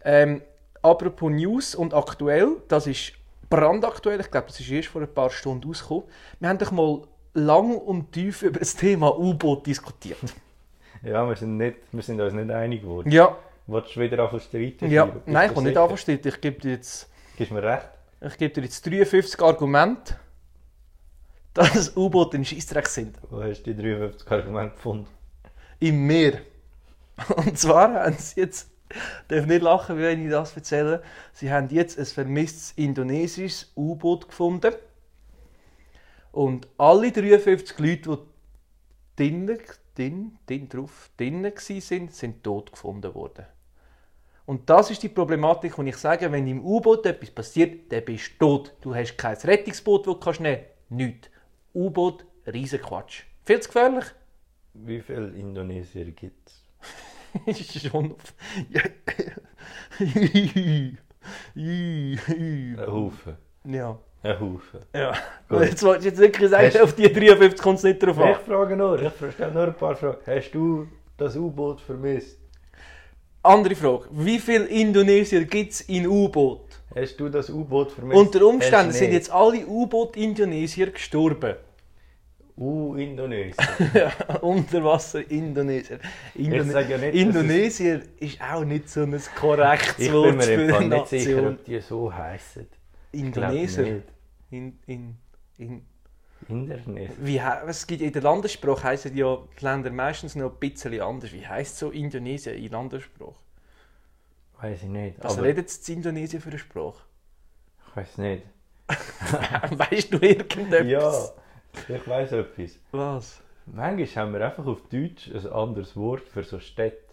Ähm, 0.04 0.42
apropos 0.82 1.32
News 1.32 1.76
und 1.76 1.94
aktuell, 1.94 2.58
das 2.68 2.88
ist 2.88 3.14
brandaktuell, 3.50 4.20
ich 4.20 4.32
glaube, 4.32 4.48
das 4.48 4.60
ist 4.60 4.70
erst 4.70 4.90
vor 4.90 5.02
ein 5.02 5.14
paar 5.14 5.30
Stunden 5.30 5.68
rausgekommen. 5.68 6.04
Wir 6.40 6.50
haben 6.50 6.58
doch 6.58 6.72
mal 6.72 7.02
lang 7.38 7.78
und 7.78 8.12
tief 8.12 8.42
über 8.42 8.60
das 8.60 8.76
Thema 8.76 9.18
U-Boot 9.18 9.66
diskutiert. 9.66 10.18
Ja, 11.04 11.28
wir 11.28 11.36
sind, 11.36 11.58
nicht, 11.58 11.78
wir 11.92 12.02
sind 12.02 12.20
uns 12.20 12.34
nicht 12.34 12.50
einig 12.50 12.82
geworden. 12.82 13.12
Ja, 13.12 13.38
Wolltest 13.68 13.98
du 13.98 14.00
wieder 14.00 14.20
anfangen 14.24 14.42
zu 14.42 14.48
streiten? 14.48 14.90
ja. 14.90 15.14
Nein, 15.26 15.52
ich 15.52 15.56
will 15.56 15.64
nicht 15.64 15.74
sicher? 15.74 15.84
anfangen. 15.84 16.20
Ich 16.24 16.42
gebe 16.42 16.60
dir 16.60 16.72
jetzt... 16.72 17.10
Gibst 17.38 17.52
mir 17.54 17.62
recht? 17.62 17.88
Ich 18.22 18.38
gebe 18.38 18.54
dir 18.54 18.64
jetzt 18.64 18.86
53 18.86 19.42
Argumente, 19.42 20.16
dass 21.54 21.96
U-Boote 21.96 22.38
ein 22.38 22.46
Scheissdreck 22.46 22.88
sind. 22.88 23.18
Wo 23.30 23.44
hast 23.44 23.64
du 23.64 23.74
die 23.74 23.82
53 23.82 24.32
Argumente 24.32 24.76
gefunden? 24.76 25.08
Im 25.80 26.08
Meer. 26.08 26.40
Und 27.36 27.60
zwar 27.60 27.94
haben 27.94 28.16
sie 28.18 28.42
jetzt, 28.42 28.72
ich 28.90 28.98
darf 29.28 29.46
nicht 29.46 29.62
lachen, 29.62 29.98
wenn 30.00 30.24
ich 30.26 30.32
das 30.32 30.56
erzähle, 30.56 31.04
sie 31.34 31.52
haben 31.52 31.68
jetzt 31.70 32.00
ein 32.00 32.06
vermisstes 32.06 32.72
indonesisches 32.72 33.72
U-Boot 33.76 34.30
gefunden. 34.30 34.74
Und 36.38 36.68
alle 36.78 37.12
53 37.12 37.80
Leute, 37.80 38.20
die 39.18 39.24
drinnen, 39.24 39.58
drin, 39.96 40.38
drin, 40.46 40.70
drauf, 40.70 41.10
drinnen 41.18 41.52
waren, 41.52 42.10
sind, 42.10 42.44
tot 42.44 42.72
gefunden 42.72 43.16
worden. 43.16 43.48
Und 44.46 44.70
das 44.70 44.92
ist 44.92 45.02
die 45.02 45.10
Problematik, 45.10 45.76
wo 45.80 45.82
ich 45.82 45.98
sage, 45.98 46.32
wenn 46.32 46.46
im 46.46 46.64
U-Boot 46.64 47.08
etwas 47.08 47.32
passiert, 47.32 47.92
dann 47.92 48.06
bist 48.06 48.34
du 48.38 48.58
tot. 48.60 48.76
Du 48.82 48.94
hast 48.94 49.18
kein 49.18 49.36
Rettungsboot, 49.36 50.06
das 50.06 50.14
du 50.14 50.20
kannst 50.20 50.40
nehmen 50.40 50.62
kannst. 50.62 50.92
Nichts. 50.92 51.30
U-Boot, 51.74 52.24
Riesenquatsch. 52.46 53.24
Viel 53.44 53.60
zu 53.60 53.70
gefährlich? 53.70 54.06
Wie 54.76 55.02
viele 55.02 55.30
Indonesier 55.30 56.12
gibt 56.12 56.50
es? 56.50 56.64
ist 57.72 57.88
schon. 57.88 58.16
Ein 61.56 62.78
Haufen. 62.86 63.38
ja. 63.64 63.98
Ein 64.24 64.40
Haufen. 64.40 64.80
Ja. 64.94 65.14
Gut. 65.48 65.62
Jetzt 65.62 65.84
wolltest 65.84 66.06
du 66.06 66.10
jetzt 66.10 66.20
wirklich 66.20 66.50
sagen, 66.50 66.68
Hast- 66.68 66.82
auf 66.82 66.94
die 66.94 67.12
53 67.12 67.62
kommt 67.62 67.78
es 67.78 67.84
nicht 67.84 68.00
drauf 68.02 68.18
Ich 68.18 68.24
an. 68.24 68.36
frage 68.46 68.76
nur, 68.76 69.02
ich 69.02 69.12
stelle 69.34 69.52
nur 69.54 69.64
ein 69.64 69.74
paar 69.76 69.96
Fragen. 69.96 70.18
Hast 70.26 70.52
du 70.52 70.88
das 71.18 71.36
U-Boot 71.36 71.82
vermisst? 71.82 72.38
Andere 73.44 73.76
Frage. 73.76 74.06
Wie 74.12 74.40
viele 74.40 74.66
Indonesier 74.66 75.46
gibt 75.46 75.72
es 75.74 75.82
in 75.82 76.08
U-Boot? 76.08 76.62
Hast 76.96 77.16
du 77.20 77.30
das 77.30 77.50
U-Boot 77.50 77.92
vermisst? 77.92 78.20
Unter 78.20 78.46
Umständen 78.48 78.88
Hast 78.90 78.98
sind 78.98 79.10
nicht. 79.10 79.18
jetzt 79.20 79.32
alle 79.32 79.66
U-Boot-Indonesier 79.66 80.90
gestorben. 80.92 81.56
U-Indonesien. 82.58 83.54
Unterwasser-Indonesier. 84.42 86.00
Indone 86.36 86.64
sage 86.72 86.92
ja 86.94 86.98
nicht, 86.98 87.14
dass 87.14 87.16
es- 87.16 87.22
Indonesier 87.22 88.02
ist 88.20 88.42
auch 88.42 88.64
nicht 88.66 88.90
so 88.90 89.02
ein 89.02 89.22
korrektes 89.40 90.00
Ich 90.00 90.12
Wort 90.12 90.30
bin 90.30 90.38
mir 90.38 90.44
für 90.44 90.52
im 90.54 90.70
Fall 90.72 90.84
eine 90.84 90.96
nicht 90.96 91.08
sicher, 91.08 91.32
Nation. 91.36 91.48
ob 91.54 91.64
die 91.66 91.80
so 91.80 92.14
heißen. 92.14 92.68
Indonesier. 93.12 94.04
In, 94.50 94.80
in, 94.86 95.18
in, 95.58 95.86
Indonesien. 96.48 97.10
Wie, 97.20 97.38
es 97.68 97.88
gibt 97.88 98.02
in 98.02 98.14
der 98.14 98.22
Landessprache 98.22 98.84
heißen 98.84 99.16
ja 99.16 99.38
die 99.60 99.66
Länder 99.66 99.90
meistens 99.90 100.36
noch 100.36 100.52
ein 100.52 100.60
bisschen 100.60 101.00
anders. 101.02 101.34
Wie 101.34 101.46
heißt 101.46 101.78
so 101.78 101.92
Indonesien 101.92 102.56
in 102.56 102.72
Landessprache? 102.72 103.36
Weiß 104.62 104.84
ich 104.84 104.90
nicht. 104.90 105.18
Was 105.20 105.38
aber 105.38 105.48
redet 105.48 105.68
es 105.68 105.88
in 105.90 105.98
Indonesien 105.98 106.42
für 106.42 106.50
eine 106.50 106.60
Sprache? 106.60 107.02
ich 107.88 107.96
weiß 107.96 108.18
nicht. 108.20 108.44
weißt 108.88 110.14
du 110.14 110.18
irgendetwas? 110.18 111.34
Ja, 111.90 111.96
ich 111.96 112.08
weiß 112.08 112.32
etwas. 112.32 112.80
Was? 112.92 113.42
Manchmal 113.66 114.26
haben 114.26 114.34
wir 114.34 114.46
einfach 114.46 114.66
auf 114.66 114.88
Deutsch 114.88 115.30
ein 115.30 115.46
anderes 115.48 115.96
Wort 115.96 116.28
für 116.28 116.44
so 116.44 116.60
Städte. 116.60 117.04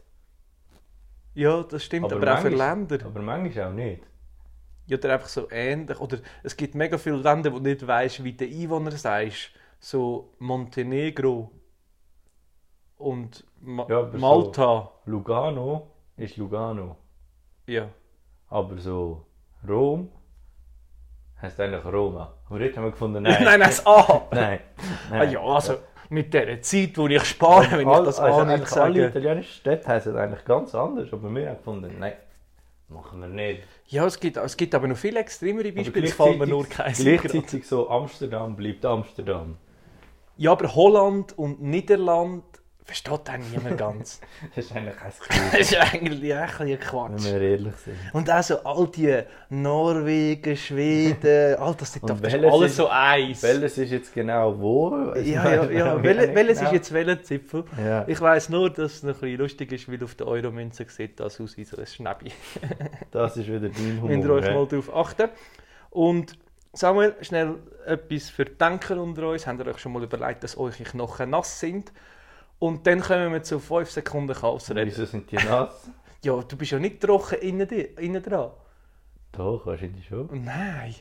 Ja, 1.35 1.65
das 1.65 1.83
stimmt, 1.83 2.13
Aber 2.13 2.17
aber, 2.17 2.35
auch 2.35 2.43
für 2.43 2.49
Länder. 2.49 2.99
Aber 3.05 3.21
manchmal 3.21 3.69
auch 3.69 3.73
nicht. 3.73 4.03
Ja, 4.87 4.99
oder 4.99 5.15
einfach 5.15 5.29
so 5.29 5.51
ähnlich. 5.51 5.99
Oder 6.01 6.19
es 6.43 6.57
gibt 6.57 6.75
mega 6.75 6.99
viele 6.99 7.17
Länder, 7.17 7.53
wo 7.53 7.59
du 7.59 7.65
nicht 7.65 7.87
weißt, 7.87 8.23
wie 8.23 8.33
der 8.33 8.49
Einwohner 8.49 8.91
sagst. 8.93 9.51
So 9.81 10.33
Montenegro 10.39 11.51
und 12.99 13.45
Ma 13.61 13.87
Ja, 13.89 14.01
aber 14.01 14.13
so- 14.13 14.19
Malta. 14.19 14.91
Lugano 15.07 15.91
ist 16.17 16.37
Lugano. 16.37 16.97
Ja. 17.67 17.89
Aber 18.49 18.79
so 18.79 19.25
Rom 19.69 20.11
heisst 21.41 21.59
eigentlich 21.61 21.85
Roma. 21.85 22.35
Aber 22.49 22.59
dort 22.59 22.77
haben 22.77 22.85
wir 22.85 22.91
gefunden, 22.93 23.23
nein. 23.23 23.43
Nein, 23.43 23.59
nein, 23.59 23.61
das 23.61 23.85
A. 23.87 24.23
Nein. 24.33 24.61
Ah, 25.11 25.17
nein. 25.19 25.31
ja, 25.33 25.41
also 25.41 25.77
mit 26.11 26.33
der 26.33 26.61
Zeit, 26.63 26.97
die 26.97 27.15
ich 27.17 27.25
spare, 27.25 27.71
wenn 27.73 27.81
ich 27.81 27.87
All- 27.87 28.05
das 28.05 28.21
also 28.21 28.41
A 28.41 28.45
nicht 28.45 28.55
eigentlich 28.55 28.73
alle 28.77 28.95
sage. 28.95 29.07
italienischen 29.19 29.53
Städte 29.53 29.89
heißen 29.89 30.17
eigentlich 30.17 30.45
ganz 30.45 30.75
anders. 30.75 31.13
Aber 31.13 31.35
wir 31.35 31.49
haben 31.49 31.57
gefunden, 31.57 31.97
nein, 31.99 32.13
machen 32.89 33.21
wir 33.21 33.29
nicht. 33.29 33.63
Ja, 33.87 34.07
es 34.07 34.19
gibt, 34.19 34.37
es 34.37 34.57
gibt 34.57 34.75
aber 34.75 34.89
noch 34.89 34.97
viel 34.97 35.17
extremere 35.17 35.69
Aber 35.69 35.77
Beispiele, 35.77 36.09
fällt 36.09 36.39
mir 36.39 36.47
nur 36.47 36.67
kein 36.67 36.93
Gleichzeitig 36.95 37.67
so 37.67 37.89
Amsterdam 37.89 38.57
bleibt 38.57 38.85
Amsterdam. 38.85 39.57
Ja, 40.37 40.53
aber 40.53 40.75
Holland 40.75 41.37
und 41.39 41.63
Niederland 41.63 42.45
versteht 42.85 43.13
auch 43.13 43.39
niemand 43.51 43.79
ganz. 43.79 44.21
Das 44.55 44.67
ist 44.67 44.77
eigentlich 44.77 44.97
kein 44.97 45.13
das 45.53 45.61
ist 45.61 45.77
eigentlich 45.77 46.35
ein 46.35 46.47
bisschen 46.47 46.69
wenn 46.69 46.81
Quatsch. 46.81 47.25
wir 47.25 47.41
ehrlich 47.41 47.75
sind. 47.77 47.97
Und 48.13 48.31
auch 48.31 48.43
so 48.43 48.59
all 48.63 48.87
die 48.89 49.23
Norwegen, 49.49 50.57
Schweden, 50.57 51.57
all 51.59 51.75
das, 51.75 51.93
das 51.93 52.21
ist 52.21 52.45
alles 52.45 52.71
ist- 52.73 52.77
so 52.77 52.89
eins. 52.89 53.43
Welches 53.43 53.79
ist 53.79 53.91
jetzt 53.91 54.13
genau 54.15 54.59
wo? 54.59 55.13
Ich 55.17 55.29
Ja, 55.29 55.49
ja, 55.51 55.71
ja. 55.71 56.03
Wel, 56.03 56.35
welches 56.35 56.59
genau. 56.59 56.71
ist 56.71 56.75
jetzt 56.75 56.93
welcher 56.93 57.23
Zipfel? 57.23 57.65
Ja. 57.79 58.05
Ich 58.07 58.21
weiss 58.21 58.49
nur, 58.51 58.71
dass 58.71 58.93
es 58.97 59.03
noch 59.03 59.15
ein 59.15 59.21
bisschen 59.21 59.39
lustig 59.39 59.73
ist, 59.73 59.91
weil 59.91 60.03
auf 60.05 60.15
der 60.15 60.27
Euro-Münze 60.27 60.85
sieht 60.89 61.19
das 61.21 61.41
aus 61.41 61.57
wie 61.57 61.65
so 61.65 61.77
ein 61.79 61.87
Schnäppi. 61.87 62.33
Das 63.11 63.37
ist 63.37 63.47
wieder 63.49 63.61
dein 63.71 64.01
Humor. 64.03 64.09
Müsst 64.11 64.25
ihr 64.29 64.33
euch 64.35 64.55
mal 64.55 64.67
darauf 64.67 64.95
achten. 64.95 65.29
Und 65.91 66.37
Samuel, 66.73 67.15
schnell 67.21 67.55
etwas 67.87 68.29
für 68.31 68.45
die 68.45 68.59
Denker 68.59 69.01
unter 69.01 69.29
uns. 69.31 69.47
Habt 69.47 69.61
ihr 69.61 69.67
euch 69.69 69.79
schon 69.79 69.93
mal 69.93 70.03
überlegt, 70.03 70.43
dass 70.45 70.57
eure 70.59 70.73
Knochen 70.73 71.31
nass 71.31 71.61
sind? 71.61 71.93
Und 72.65 72.87
dann 72.87 73.03
kommen 73.03 73.31
wir 73.31 73.43
zu 73.43 73.61
5 73.61 73.91
Sekunden 73.91 74.35
Chaosreden. 74.35 74.87
Wieso 74.87 75.05
sind 75.05 75.31
die 75.31 75.37
nass? 75.37 75.87
Ja, 76.23 76.41
du 76.41 76.57
bist 76.57 76.73
ja 76.73 76.79
nicht 76.79 76.99
trocken 76.99 77.39
innen, 77.41 77.69
innen 77.69 78.23
dran. 78.23 78.53
Doch, 79.33 79.67
wahrscheinlich 79.67 80.07
schon. 80.07 80.31
Nein. 80.43 80.95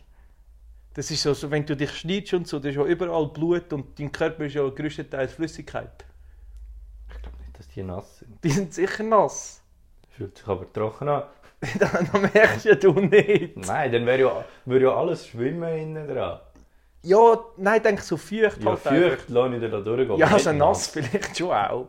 Das 0.93 1.10
ist 1.10 1.21
so, 1.21 1.34
so, 1.34 1.49
wenn 1.49 1.65
du 1.65 1.78
dich 1.78 1.91
schneidest 1.91 2.34
und 2.34 2.49
so, 2.49 2.60
da 2.60 2.67
ist 2.67 2.76
ja 2.76 2.84
überall 2.84 3.28
Blut 3.28 3.71
und 3.71 3.97
dein 3.97 4.12
Körper 4.12 4.43
ist 4.43 4.56
ja 4.56 4.67
größtenteils 4.67 5.32
Flüssigkeit. 5.32 6.04
Ich 7.08 7.21
glaube 7.21 7.38
nicht, 7.38 7.58
dass 7.58 7.69
die 7.69 7.84
nass 7.84 8.19
sind. 8.19 8.43
Die 8.43 8.49
sind 8.49 8.73
sicher 8.73 9.04
nass. 9.04 9.63
Fühlt 10.10 10.38
sich 10.38 10.45
aber 10.45 10.69
trocken 10.73 11.08
an. 11.08 11.23
dann, 11.80 12.30
merkst 12.34 12.65
ja 12.65 12.76
du 12.76 12.91
nicht. 12.91 13.56
Nein, 13.56 13.89
dann 13.89 14.06
wäre 14.06 14.19
ja, 14.19 14.45
würde 14.65 14.84
ja 14.84 14.95
alles 14.97 15.28
schwimmen 15.28 15.78
innen 15.78 16.10
dran. 16.10 16.41
Ja, 17.03 17.37
nein, 17.57 17.83
denk 17.83 17.99
so 17.99 18.15
feucht 18.15 18.63
Ja, 18.63 18.71
halt 18.71 18.79
feucht 18.79 19.29
lasse 19.29 19.55
ich 19.55 19.59
dir 19.59 19.69
da 19.69 19.81
durchgehen. 19.81 20.17
Ja, 20.17 20.27
also 20.27 20.53
nass 20.53 20.87
vielleicht 20.87 21.37
schon 21.37 21.51
auch. 21.51 21.87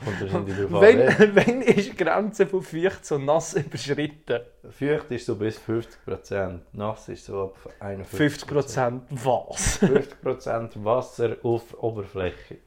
Wenn, 0.00 1.34
wenn 1.34 1.62
ist 1.62 1.92
die 1.92 1.96
Grenze 1.96 2.46
von 2.46 2.62
feucht 2.62 3.04
so 3.04 3.18
nass 3.18 3.54
überschritten? 3.54 4.40
Feucht 4.70 5.10
ist 5.10 5.26
so 5.26 5.36
bis 5.36 5.58
50%. 5.58 6.60
Nass 6.72 7.08
ist 7.08 7.24
so 7.24 7.44
ab 7.44 7.56
51%. 7.80 8.44
50% 8.46 9.00
was? 9.10 9.82
50% 10.24 10.84
Wasser 10.84 11.36
auf 11.42 11.82
Oberfläche. 11.82 12.58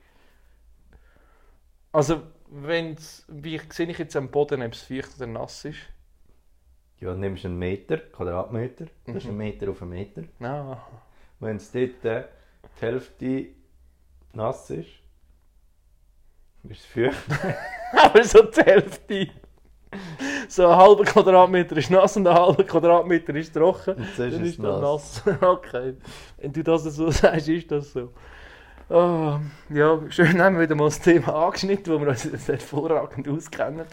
Also, 1.92 2.24
wenn's, 2.50 3.26
wie 3.28 3.62
sehe 3.70 3.88
ich 3.88 4.00
jetzt 4.00 4.16
am 4.16 4.30
Boden, 4.30 4.64
ob 4.64 4.74
es 4.74 4.82
feucht 4.82 5.16
oder 5.18 5.28
nass 5.28 5.66
ist? 5.66 5.78
Ja, 7.00 7.14
nimmst 7.14 7.44
du 7.44 7.50
einen 7.50 7.60
Meter, 7.60 7.98
Quadratmeter. 7.98 8.86
Das 9.06 9.18
ist 9.18 9.28
ein 9.28 9.38
Meter 9.38 9.70
auf 9.70 9.82
einen 9.82 9.92
Meter. 9.92 10.24
Ah. 10.40 10.78
Wenn 11.44 11.58
es 11.58 11.72
dort 11.72 12.04
die 12.04 12.24
Hälfte 12.80 13.48
nass 14.34 14.70
ist, 14.70 14.88
ist 16.70 16.80
es 16.80 16.86
feucht. 16.86 17.18
Aber 18.02 18.24
so 18.24 18.44
die 18.44 18.62
Hälfte. 18.62 19.28
So 20.48 20.68
ein 20.68 20.76
halber 20.78 21.04
Quadratmeter 21.04 21.76
ist 21.78 21.92
nass 21.92 22.16
und 22.16 22.28
ein 22.28 22.34
halber 22.34 22.64
Quadratmeter 22.64 23.36
ist 23.36 23.54
trocken. 23.54 23.96
Und 23.96 24.08
sonst 24.16 24.34
Dann 24.36 24.44
ist 24.44 24.50
ist 24.52 24.60
nass. 24.60 25.26
nass. 25.26 25.38
okay. 25.42 25.96
Wenn 26.38 26.54
du 26.54 26.64
das 26.64 26.84
so 26.84 27.12
sagst, 27.12 27.50
ist 27.50 27.70
das 27.70 27.92
so. 27.92 28.14
Oh, 28.90 29.40
ja, 29.70 30.00
schön 30.10 30.42
haben 30.42 30.56
wir 30.56 30.64
wieder 30.64 30.76
mal 30.76 30.86
das 30.86 31.02
Thema 31.02 31.46
angeschnitten, 31.46 31.94
wo 31.94 32.00
wir 32.00 32.08
uns 32.08 32.24
jetzt 32.24 32.48
hervorragend 32.48 33.28
auskennen. 33.28 33.86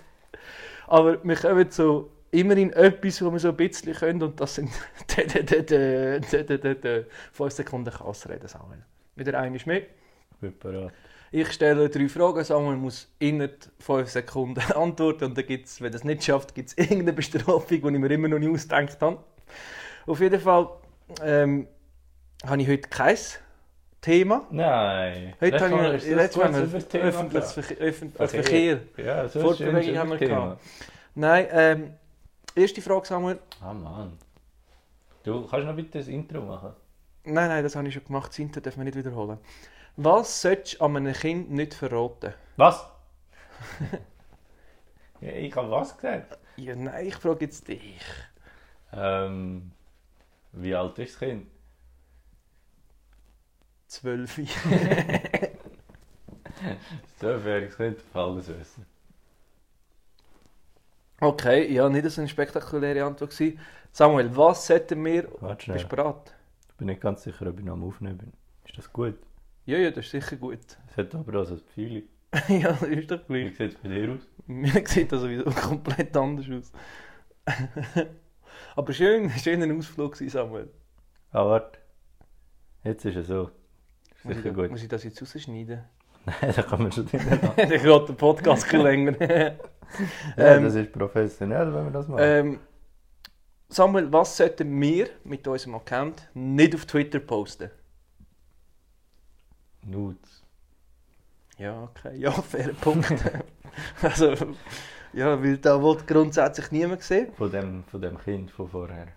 Aber 0.87 1.23
wir 1.23 1.37
kommen 1.37 1.71
zu 1.71 2.11
immerhin 2.31 2.73
etwas, 2.73 3.23
wo 3.23 3.33
wir 3.33 3.39
so 3.39 3.49
ein 3.49 3.57
bisschen 3.57 3.95
können 3.95 4.23
und 4.23 4.41
das 4.41 4.55
sind 4.55 4.71
die, 5.17 5.27
die, 5.27 5.45
die, 5.45 5.67
die, 5.67 6.21
die, 6.21 6.47
die, 6.47 6.61
die, 6.61 6.81
die 6.81 7.05
5 7.33 7.53
Sekunden 7.53 7.93
Kassreden 7.93 8.49
sammeln. 8.49 8.85
Wieder 9.17 9.39
eine 9.39 9.59
mehr. 9.65 9.79
Ich 9.79 10.39
bin 10.41 10.59
bereit. 10.59 10.93
Ich 11.33 11.53
stelle 11.53 11.89
drei 11.89 12.09
Fragen, 12.09 12.43
Samuel 12.43 12.77
muss 12.77 13.09
innerhalb 13.19 13.69
5 13.79 14.09
Sekunden 14.09 14.61
antworten 14.75 15.25
und 15.25 15.39
dann 15.39 15.47
gibt's, 15.47 15.81
wenn 15.81 15.93
er 15.93 15.97
es 15.97 16.05
nicht 16.05 16.25
schafft, 16.25 16.55
gibt 16.55 16.71
es 16.71 16.79
irgendeine 16.79 17.13
Bestrafung, 17.13 17.63
die 17.69 17.75
ich 17.77 17.83
mir 17.83 18.11
immer 18.11 18.29
noch 18.29 18.39
nicht 18.39 18.51
ausgedacht 18.51 19.01
habe. 19.01 19.19
Auf 20.07 20.21
jeden 20.21 20.41
Fall 20.41 20.69
ähm, 21.23 21.69
habe 22.45 22.63
ich 22.63 22.69
heute 22.69 22.89
kein 22.89 23.17
Thema. 24.01 24.47
Nein. 24.51 25.35
Heute 25.41 25.57
Letztes 25.57 25.63
habe 25.63 25.77
Mal 25.77 25.95
ich 25.95 26.03
ist 26.03 26.11
das 26.11 26.17
letztes 26.17 26.43
Mal 26.43 26.53
das 26.53 26.99
öffentliches. 26.99 27.53
Verkehr. 28.33 28.81
Verkehr. 28.95 29.05
Ja, 29.05 29.29
Fortbewegung 29.29 29.99
haben 29.99 30.11
wir 30.11 30.17
gehabt. 30.17 30.61
Nein, 31.15 31.47
ähm, 31.51 31.93
erste 32.61 32.83
Frage, 32.83 33.07
Samuel. 33.07 33.39
Ah 33.61 33.73
Mann. 33.73 34.19
Du 35.23 35.47
kannst 35.47 35.67
noch 35.67 35.77
bitte 35.77 35.99
das 35.99 36.09
Intro 36.09 36.41
machen? 36.41 36.73
Nein, 37.25 37.49
nein, 37.49 37.63
das 37.63 37.77
habe 37.77 37.89
ich 37.89 37.95
schon 37.95 38.05
gemacht. 38.05 38.31
Das 38.31 38.39
Intro 38.39 38.61
dürfen 38.61 38.81
wir 38.81 38.85
nicht 38.85 38.97
wiederholen. 38.97 39.39
Was 39.97 40.41
solltest 40.41 40.81
du 40.81 40.85
an 40.85 40.97
einem 40.97 41.13
Kind 41.13 41.51
nicht 41.51 41.75
verraten? 41.75 42.33
Was? 42.57 42.87
ja, 45.21 45.33
ich 45.33 45.55
habe 45.55 45.71
was 45.71 45.97
gesagt. 45.97 46.39
Ja, 46.57 46.75
nein, 46.75 47.07
ich 47.07 47.17
frage 47.17 47.45
jetzt 47.45 47.69
dich. 47.69 48.01
Ähm, 48.93 49.73
wie 50.53 50.75
alt 50.75 50.99
ist 50.99 51.15
das 51.15 51.21
Kind? 51.21 51.47
Zwölf. 53.87 54.37
Zwölfjähriges 57.19 57.77
Kind 57.77 57.99
darf 57.99 58.17
alles 58.17 58.49
wissen. 58.49 58.87
Okay, 61.21 61.73
ja, 61.73 61.89
nicht 61.89 62.09
so 62.11 62.21
eine 62.21 62.29
spektakuläre 62.29 63.05
Antwort 63.05 63.31
gewesen. 63.31 63.59
Samuel, 63.93 64.35
was 64.37 64.67
sollten 64.67 65.05
wir... 65.05 65.29
Warte 65.41 65.55
Bist 65.57 65.63
schnell. 65.65 65.79
du 65.79 65.89
bereit? 65.89 66.35
Ich 66.71 66.75
bin 66.77 66.87
nicht 66.87 67.01
ganz 67.01 67.23
sicher, 67.23 67.47
ob 67.49 67.59
ich 67.59 67.65
noch 67.65 67.75
am 67.75 67.85
Aufnehmen 67.85 68.17
bin. 68.19 68.33
Ist 68.65 68.79
das 68.79 68.93
gut? 68.93 69.19
Ja, 69.67 69.77
ja, 69.79 69.91
das 69.91 70.07
ist 70.07 70.13
sicher 70.13 70.37
gut. 70.37 70.59
Es 70.89 70.97
hat 70.97 71.15
aber 71.15 71.41
auch 71.41 71.45
so 71.45 71.55
ein 71.55 71.61
Gefühl. 71.61 72.05
ja, 72.49 72.73
das 72.73 72.83
ist 72.83 73.11
doch 73.11 73.21
Wie 73.29 73.43
gleich. 73.45 73.57
sieht 73.57 73.75
es 73.75 73.79
bei 73.81 73.89
dir 73.89 74.13
aus? 74.13 74.21
Mir 74.47 74.83
sieht 74.87 75.13
das 75.13 75.21
sowieso 75.21 75.45
komplett 75.51 76.17
anders 76.17 76.47
aus. 76.51 76.73
Aber 78.77 78.93
schön, 78.93 79.31
schöner 79.31 79.75
Ausflug 79.77 80.13
gewesen, 80.15 80.31
Samuel. 80.31 80.71
Ah, 81.33 81.45
warte. 81.45 81.79
Jetzt 82.85 83.05
ist 83.05 83.17
es 83.17 83.27
so. 83.27 83.51
Ist 84.17 84.25
Muss 84.25 84.37
ich, 84.37 84.43
sicher 84.43 84.55
gut. 84.55 84.71
muss 84.71 84.83
ich 84.83 84.89
das 84.89 85.05
jetzt 85.05 85.21
rausschneiden? 85.21 85.85
Nein, 86.41 86.53
da 86.55 86.63
kann 86.63 86.83
man 86.83 86.93
schon 86.93 87.07
drin. 87.11 87.21
Dann 87.57 87.69
geht 87.69 87.85
der 87.85 88.15
Podcast 88.15 88.65
bisschen 88.65 88.83
länger. 88.83 89.15
Ja, 90.37 90.45
Ähm, 90.57 90.63
das 90.65 90.77
ist 90.77 90.93
professionell, 90.93 91.75
wenn 91.75 91.85
wir 91.87 91.91
das 91.91 92.07
machen. 92.07 92.21
ähm, 92.23 92.61
Samuel, 93.69 94.13
was 94.13 94.37
sollten 94.37 94.81
wir 94.81 95.09
mit 95.25 95.47
unserem 95.49 95.75
Account 95.75 96.29
nicht 96.33 96.77
auf 96.77 96.87
Twitter 96.87 97.19
posten? 97.19 97.71
Nudes. 99.85 100.45
Ja, 101.59 101.83
okay. 101.83 102.17
Ja, 102.17 102.31
fairer 102.31 102.73
Punkt. 102.75 103.13
also, 104.03 104.35
ja, 105.13 105.43
weil 105.43 105.59
da 105.59 105.83
will 105.83 105.97
grundsätzlich 106.07 106.71
niemand 106.71 107.03
sehen. 107.03 107.33
Von 107.35 107.51
dem, 107.51 107.85
von 107.85 108.01
dem 108.01 108.17
Kind 108.19 108.51
von 108.53 108.69
vorher. 108.69 109.09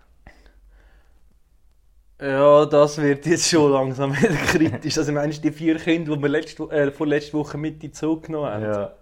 Ja, 2.20 2.64
das 2.66 2.98
wird 2.98 3.26
jetzt 3.26 3.48
schon 3.48 3.72
langsam 3.72 4.12
wieder 4.16 4.34
kritisch. 4.34 4.96
Also 4.98 5.12
meinst 5.12 5.38
du 5.44 5.50
die 5.50 5.56
vier 5.56 5.76
Kinder, 5.76 6.16
die 6.16 6.22
wir 6.22 6.28
letzte, 6.28 6.62
äh, 6.70 6.90
vor 6.92 7.06
letzter 7.06 7.38
Woche 7.38 7.58
mit 7.58 7.74
in 7.74 7.80
den 7.90 7.92
Zug 7.92 8.24
genommen 8.24 8.50
haben? 8.50 8.62
Ja. 8.64 8.94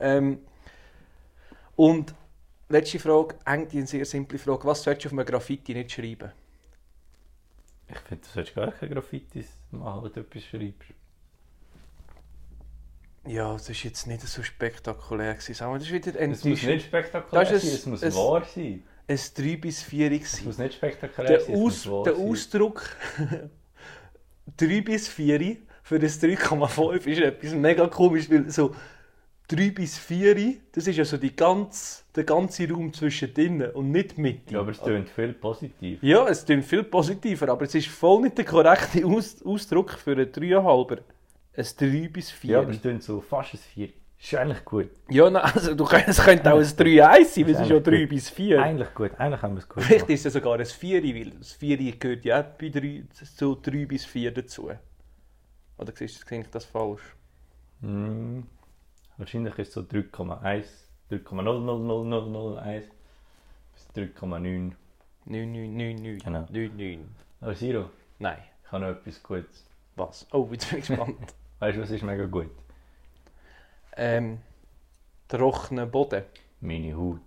Ähm, 0.00 0.38
und 1.76 2.14
letzte 2.68 2.98
Frage, 2.98 3.34
eigentlich 3.44 3.78
eine 3.80 3.86
sehr 3.86 4.04
simple 4.06 4.38
Frage. 4.38 4.64
Was 4.66 4.82
solltest 4.82 5.04
du 5.04 5.08
auf 5.08 5.12
einem 5.18 5.26
Graffiti 5.26 5.74
nicht 5.74 5.92
schreiben? 5.92 6.32
Ich 7.88 7.98
finde, 7.98 8.24
du 8.24 8.30
solltest 8.32 8.54
gar 8.56 8.72
keine 8.72 8.94
Graffitis 8.94 9.46
machen, 9.70 10.04
wenn 10.04 10.12
du 10.14 10.20
etwas 10.20 10.42
schreibst. 10.44 10.88
Ja, 13.26 13.52
das 13.52 13.68
ist 13.68 13.82
jetzt 13.84 14.06
nicht 14.06 14.22
so 14.22 14.42
spektakulär 14.42 15.34
gewesen. 15.34 15.54
Das 15.74 15.82
ist 15.82 15.92
wieder 15.92 16.18
ein, 16.18 16.32
Es 16.32 16.44
muss 16.44 16.62
nicht 16.62 16.86
spektakulär 16.86 17.44
sein, 17.46 17.54
ein- 17.60 17.66
es 17.74 17.86
muss 17.86 18.02
wahr 18.02 18.42
sein. 18.52 18.82
Ein 19.12 19.20
3 19.36 19.56
bis 19.56 19.82
4 19.82 20.10
Es 20.12 20.18
gewesen. 20.18 20.44
muss 20.46 20.58
nicht 20.58 20.74
spektakulär 20.74 21.30
Der, 21.38 21.40
sein, 21.40 21.54
Aus, 21.56 21.82
der. 22.04 22.16
Ausdruck 22.16 22.96
3 24.56 24.80
bis 24.82 25.08
4 25.08 25.56
für 25.82 25.98
das 25.98 26.22
3,5 26.22 27.06
ist 27.06 27.20
etwas 27.20 27.52
mega 27.54 27.86
komisch, 27.88 28.30
weil 28.30 28.50
so 28.50 28.74
3 29.48 29.70
bis 29.70 29.98
4, 29.98 30.54
das 30.72 30.86
ist 30.86 30.96
ja 30.96 31.04
so 31.04 31.16
die 31.18 31.34
ganz, 31.34 32.04
der 32.14 32.24
ganze 32.24 32.68
Raum 32.70 32.92
zwischen 32.92 33.34
drinnen 33.34 33.70
und 33.72 33.90
nicht 33.90 34.16
Mitte. 34.16 34.54
Ja, 34.54 34.60
aber 34.60 34.70
es 34.70 34.80
klingt 34.80 35.08
viel 35.10 35.32
positiv. 35.34 36.02
Ja, 36.02 36.26
es 36.28 36.44
klingt 36.44 36.64
viel 36.64 36.84
positiver, 36.84 37.48
aber 37.48 37.64
es 37.64 37.74
ist 37.74 37.88
voll 37.88 38.22
nicht 38.22 38.38
der 38.38 38.44
korrekte 38.44 39.04
Aus 39.04 39.42
Ausdruck 39.44 39.90
für 39.92 40.12
einen 40.12 40.26
3,5er. 40.32 40.98
Ein 41.54 41.66
3 41.78 42.08
bis 42.08 42.30
4. 42.30 42.50
Ja, 42.50 42.60
aber 42.60 42.70
es 42.70 42.80
klingt 42.80 43.02
so 43.02 43.20
fast 43.20 43.54
ein 43.54 43.58
4. 43.74 43.88
Ist 44.22 44.34
eigentlich 44.36 44.64
gut. 44.64 44.88
Ja, 45.08 45.28
nein, 45.28 45.42
also 45.42 45.74
du 45.74 45.84
es 45.84 46.22
könnte 46.22 46.54
auch 46.54 46.58
ein 46.58 46.64
3-1 46.64 47.24
sein, 47.24 47.46
weil 47.46 47.54
es 47.54 47.60
ist 47.60 47.68
ja 47.70 47.76
Eigentlich 47.76 47.82
3 47.82 48.00
gut. 48.02 48.08
bis 48.08 48.30
4. 48.30 48.62
Eigentlich 48.62 48.94
gut. 48.94 49.10
Eigentlich 49.18 49.42
haben 49.42 49.54
wir 49.54 49.58
es 49.58 49.68
gut 49.68 49.82
Vielleicht 49.82 50.06
gemacht. 50.06 50.10
ist 50.10 50.26
es 50.26 50.32
sogar 50.32 50.58
ein 50.60 50.64
4, 50.64 51.02
weil 51.02 51.30
das 51.32 51.52
4 51.52 51.96
gehört 51.96 52.24
ja 52.24 52.40
auch 52.40 52.44
bei 52.56 52.68
3, 52.68 53.02
zu 53.10 53.56
3 53.56 53.86
bis 53.86 54.04
4 54.04 54.30
dazu. 54.32 54.70
Oder 55.76 55.92
siehst 55.92 56.30
du, 56.30 56.42
das 56.52 56.64
falsch? 56.64 57.02
Mm, 57.80 58.42
wahrscheinlich 59.16 59.58
ist 59.58 59.68
es 59.68 59.74
so 59.74 59.80
3,1, 59.80 60.66
3,00001 61.10 62.82
bis 63.74 63.88
3,9. 63.96 64.72
9, 65.24 65.52
9, 65.52 65.76
9, 65.76 65.96
9. 65.96 66.18
Genau. 66.18 66.46
9, 66.48 66.76
9. 66.76 67.08
Aber 67.40 67.54
Siro, 67.56 67.90
Nein. 68.20 68.38
ich 68.64 68.70
habe 68.70 68.84
noch 68.84 68.90
etwas 68.92 69.20
Gutes. 69.20 69.66
Was? 69.96 70.26
Oh, 70.32 70.48
jetzt 70.52 70.70
bin 70.70 70.78
ich 70.78 70.86
gespannt. 70.86 71.16
Weißt 71.58 71.76
du, 71.76 71.82
was 71.82 71.90
ist 71.90 72.04
mega 72.04 72.26
gut? 72.26 72.50
Ähm, 73.96 74.38
trockener 75.28 75.86
Boden. 75.86 76.22
Meine 76.60 76.96
Haut. 76.96 77.20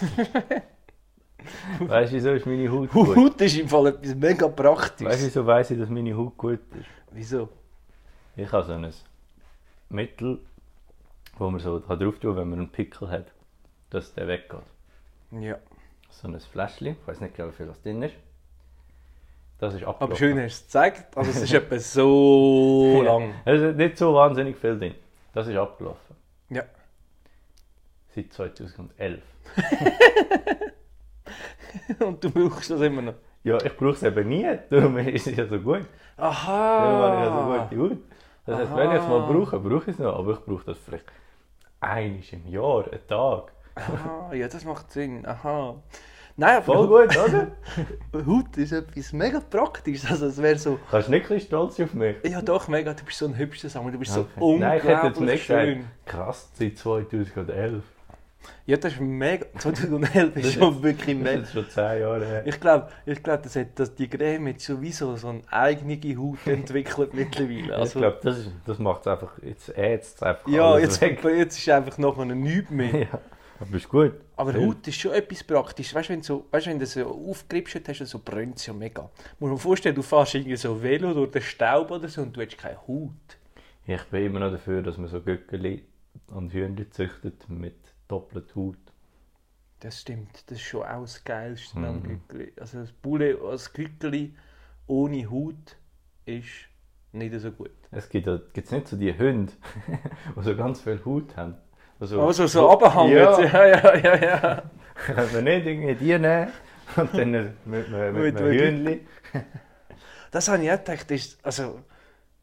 weißt 1.80 2.12
du, 2.12 2.16
wieso 2.16 2.32
ist 2.32 2.46
meine 2.46 2.70
Haut 2.70 2.90
gut? 2.90 3.16
Haut 3.16 3.40
ist 3.40 3.58
im 3.58 3.68
Fall 3.68 3.88
etwas 3.88 4.14
mega 4.14 4.46
Weißt 4.46 5.00
du, 5.00 5.06
wieso 5.06 5.46
weiss 5.46 5.70
ich, 5.70 5.78
dass 5.78 5.88
meine 5.88 6.16
Haut 6.16 6.36
gut 6.36 6.60
ist? 6.78 6.88
Wieso? 7.10 7.48
Ich 8.36 8.50
habe 8.52 8.64
so 8.64 8.72
ein 8.72 8.92
Mittel, 9.88 10.38
wo 11.38 11.50
man 11.50 11.60
so 11.60 11.78
drauf 11.78 12.18
tun 12.18 12.36
wenn 12.36 12.50
man 12.50 12.58
einen 12.60 12.68
Pickel 12.70 13.10
hat, 13.10 13.26
dass 13.90 14.12
der 14.14 14.28
weggeht. 14.28 14.60
Ja. 15.30 15.58
So 16.10 16.28
ein 16.28 16.38
Fläschchen, 16.38 16.96
ich 17.00 17.06
weiß 17.06 17.20
nicht 17.20 17.34
genau, 17.34 17.48
wie 17.50 17.52
viel 17.52 17.66
das 17.66 17.80
drin 17.82 18.02
ist. 18.02 18.14
Das 19.58 19.74
ist 19.74 19.84
abgelaufen. 19.84 20.02
Aber 20.02 20.16
schön 20.16 20.38
hast 20.38 20.42
du 20.42 20.46
es 20.46 20.62
gezeigt. 20.64 21.16
Also 21.16 21.30
es 21.30 21.42
ist 21.42 21.52
etwa 21.54 21.78
so 21.78 23.02
lang. 23.02 23.34
Es 23.44 23.60
ist 23.60 23.76
nicht 23.76 23.96
so 23.96 24.14
wahnsinnig 24.14 24.56
viel 24.56 24.78
drin. 24.78 24.94
Das 25.36 25.46
ist 25.48 25.56
abgelaufen. 25.56 26.16
Ja. 26.48 26.62
Seit 28.14 28.32
2011. 28.32 29.22
Und 32.00 32.24
du 32.24 32.30
brauchst 32.30 32.70
das 32.70 32.80
immer 32.80 33.02
noch. 33.02 33.14
Ja, 33.44 33.62
ich 33.62 33.76
brauche 33.76 33.90
es 33.90 34.02
eben 34.02 34.30
nie, 34.30 34.48
darum 34.70 34.96
ist 35.08 35.26
es 35.26 35.36
ja 35.36 35.46
so 35.46 35.60
gut. 35.60 35.84
Aha. 36.16 36.80
Darum 36.80 37.02
habe 37.02 37.16
ich 37.16 37.20
ja 37.20 37.68
so 37.68 37.76
gute 37.76 37.82
Haut. 37.82 37.98
Das 38.46 38.58
heißt, 38.60 38.76
wenn 38.76 38.90
ich 38.92 38.96
es 38.96 39.08
mal 39.08 39.30
brauche, 39.30 39.58
brauche 39.60 39.90
ich 39.90 39.96
es 39.96 39.98
noch. 39.98 40.18
Aber 40.18 40.32
ich 40.32 40.40
brauche 40.40 40.64
das 40.64 40.78
vielleicht 40.78 41.04
einmal 41.80 42.22
im 42.32 42.46
Jahr, 42.46 42.90
einen 42.90 43.06
Tag. 43.06 43.52
Aha, 43.74 44.32
ja, 44.32 44.48
das 44.48 44.64
macht 44.64 44.90
Sinn. 44.90 45.26
Aha. 45.26 45.74
Nein, 46.38 46.56
aber 46.56 46.64
Voll 46.64 46.86
gut, 47.06 47.16
oder? 47.16 47.46
Haut 48.26 48.56
ist 48.58 48.72
etwas 48.72 49.12
mega 49.14 49.40
praktisches. 49.40 50.10
Also 50.10 50.26
es 50.26 50.36
wäre 50.42 50.58
so... 50.58 50.78
Kannst 50.90 51.08
du 51.08 51.12
nicht 51.12 51.30
ein 51.30 51.40
stolz 51.40 51.80
auf 51.80 51.94
mich? 51.94 52.16
Ja 52.24 52.42
doch, 52.42 52.68
mega, 52.68 52.92
du 52.92 53.04
bist 53.04 53.18
so 53.18 53.26
ein 53.26 53.36
hübscher 53.38 53.70
Sammler, 53.70 53.92
du 53.92 53.98
bist 53.98 54.12
so 54.12 54.26
Okay. 54.38 54.58
Nein, 54.58 54.78
ich 54.78 54.84
hätte 54.84 54.92
jetzt 54.92 55.02
unglaublich 55.18 55.30
nicht 55.32 55.46
gesagt, 55.46 55.64
schön. 55.66 55.84
krass, 56.04 56.50
seit 56.52 56.76
2011. 56.78 57.82
Ja, 58.66 58.76
das 58.76 58.92
ist 58.92 59.00
mega... 59.00 59.46
2011 59.58 60.36
ist 60.36 60.52
schon 60.52 60.82
wirklich 60.82 61.16
Das 61.16 61.24
mega... 61.24 61.30
ist 61.30 61.38
jetzt 61.40 61.52
schon 61.54 61.70
10 61.70 62.00
Jahre 62.00 62.26
her. 62.26 62.42
Ich 62.46 62.60
glaube, 62.60 62.88
ich 63.06 63.22
glaub, 63.22 63.42
das 63.42 63.56
hat, 63.56 63.66
dass 63.78 63.94
die 63.94 64.06
Creme 64.08 64.48
hat 64.50 64.60
sowieso 64.60 65.16
so 65.16 65.28
eine 65.28 65.40
eigene 65.50 66.18
Haut 66.18 66.38
entwickelt 66.46 67.14
mittlerweile. 67.14 67.74
Also, 67.74 67.98
ich 67.98 68.02
glaube, 68.02 68.18
das, 68.22 68.38
ist- 68.38 68.50
das 68.66 68.78
macht 68.78 69.00
es 69.00 69.06
einfach, 69.06 69.32
jetzt 69.42 69.76
ätzt 69.76 70.16
es 70.16 70.22
einfach 70.22 70.46
ja, 70.48 70.78
jetzt, 70.78 71.00
weg. 71.00 71.24
jetzt 71.24 71.58
ist 71.58 71.68
einfach 71.70 71.96
noch 71.98 72.22
nichts 72.24 72.70
mehr. 72.70 72.94
ja, 73.00 73.20
aber 73.60 73.76
ist 73.76 73.88
gut. 73.88 74.12
Aber 74.36 74.56
Ja. 74.56 74.66
Haut 74.66 74.86
ist 74.86 74.96
schon 75.00 75.12
etwas 75.12 75.42
praktisch. 75.44 75.94
Weißt 75.94 76.08
du, 76.08 76.12
wenn, 76.12 76.20
du 76.20 76.26
so, 76.26 76.46
weißt, 76.50 76.66
wenn 76.66 76.78
du 76.78 76.86
so 76.86 77.06
aufgeripscht 77.30 77.88
hast, 77.88 78.06
so 78.06 78.18
brennt 78.24 78.56
es 78.58 78.66
ja 78.66 78.72
mega. 78.72 79.10
Muss 79.38 79.50
man 79.50 79.58
vorstellen, 79.58 79.94
du 79.94 80.02
fährst 80.02 80.34
irgendwie 80.34 80.56
so 80.56 80.82
Velo 80.82 81.14
durch 81.14 81.30
den 81.30 81.42
Staub 81.42 81.90
oder 81.90 82.08
so 82.08 82.22
und 82.22 82.36
du 82.36 82.40
hast 82.44 82.56
keine 82.58 82.76
Haut. 82.86 83.10
Ich 83.86 84.02
bin 84.04 84.24
immer 84.26 84.40
noch 84.40 84.50
dafür, 84.50 84.82
dass 84.82 84.98
man 84.98 85.08
so 85.08 85.20
Göckeli 85.20 85.84
und 86.28 86.52
Hühnchen 86.52 86.90
züchtet 86.90 87.48
mit 87.48 87.76
doppelter 88.08 88.54
Haut. 88.56 88.76
Das 89.80 90.00
stimmt, 90.00 90.42
das 90.50 90.58
ist 90.58 90.64
schon 90.64 90.82
auch 90.82 91.02
das 91.02 91.22
Geilste 91.22 91.78
Mhm. 91.78 91.84
am. 91.84 92.20
Also 92.58 92.78
das 92.80 92.92
Bulle 92.92 93.38
als 93.42 93.72
Gückeli 93.72 94.34
ohne 94.86 95.30
Haut 95.30 95.76
ist 96.24 96.48
nicht 97.12 97.34
so 97.40 97.52
gut. 97.52 97.70
Es 97.90 98.08
gibt 98.08 98.26
gibt's 98.52 98.70
nicht 98.72 98.88
so 98.88 98.96
die 98.96 99.16
Hunde, 99.16 99.52
die 100.36 100.42
so 100.42 100.56
ganz 100.56 100.80
viel 100.80 101.00
Haut 101.04 101.36
haben. 101.36 101.54
Also, 102.00 102.20
Also 102.20 102.46
so 102.46 102.70
abhängen. 102.70 103.12
Ja, 103.16 103.40
Ja, 103.40 103.66
ja, 103.66 103.96
ja, 103.96 104.16
ja. 104.16 104.62
kann 105.06 105.32
man 105.32 105.44
nicht 105.44 105.66
irgendwie 105.66 105.94
die 105.94 106.18
nehmen 106.18 106.48
und 106.96 107.14
dann 107.14 107.30
mit, 107.30 107.66
mit, 107.66 107.90
mit, 107.90 108.36
einem 108.36 108.50
Hühnchen. 108.52 109.00
Das 110.30 110.48
habe 110.48 110.62
ich 110.62 110.70
auch 110.70 110.78
gedacht, 110.84 111.10
ist, 111.10 111.38
also 111.44 111.80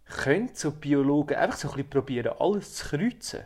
können 0.05 0.49
so 0.53 0.71
Biologen 0.71 1.35
einfach 1.37 1.57
so 1.57 1.69
ein 1.69 1.75
bisschen 1.75 1.89
probieren, 1.89 2.33
alles 2.39 2.75
zu 2.75 2.89
kreuzen? 2.89 3.41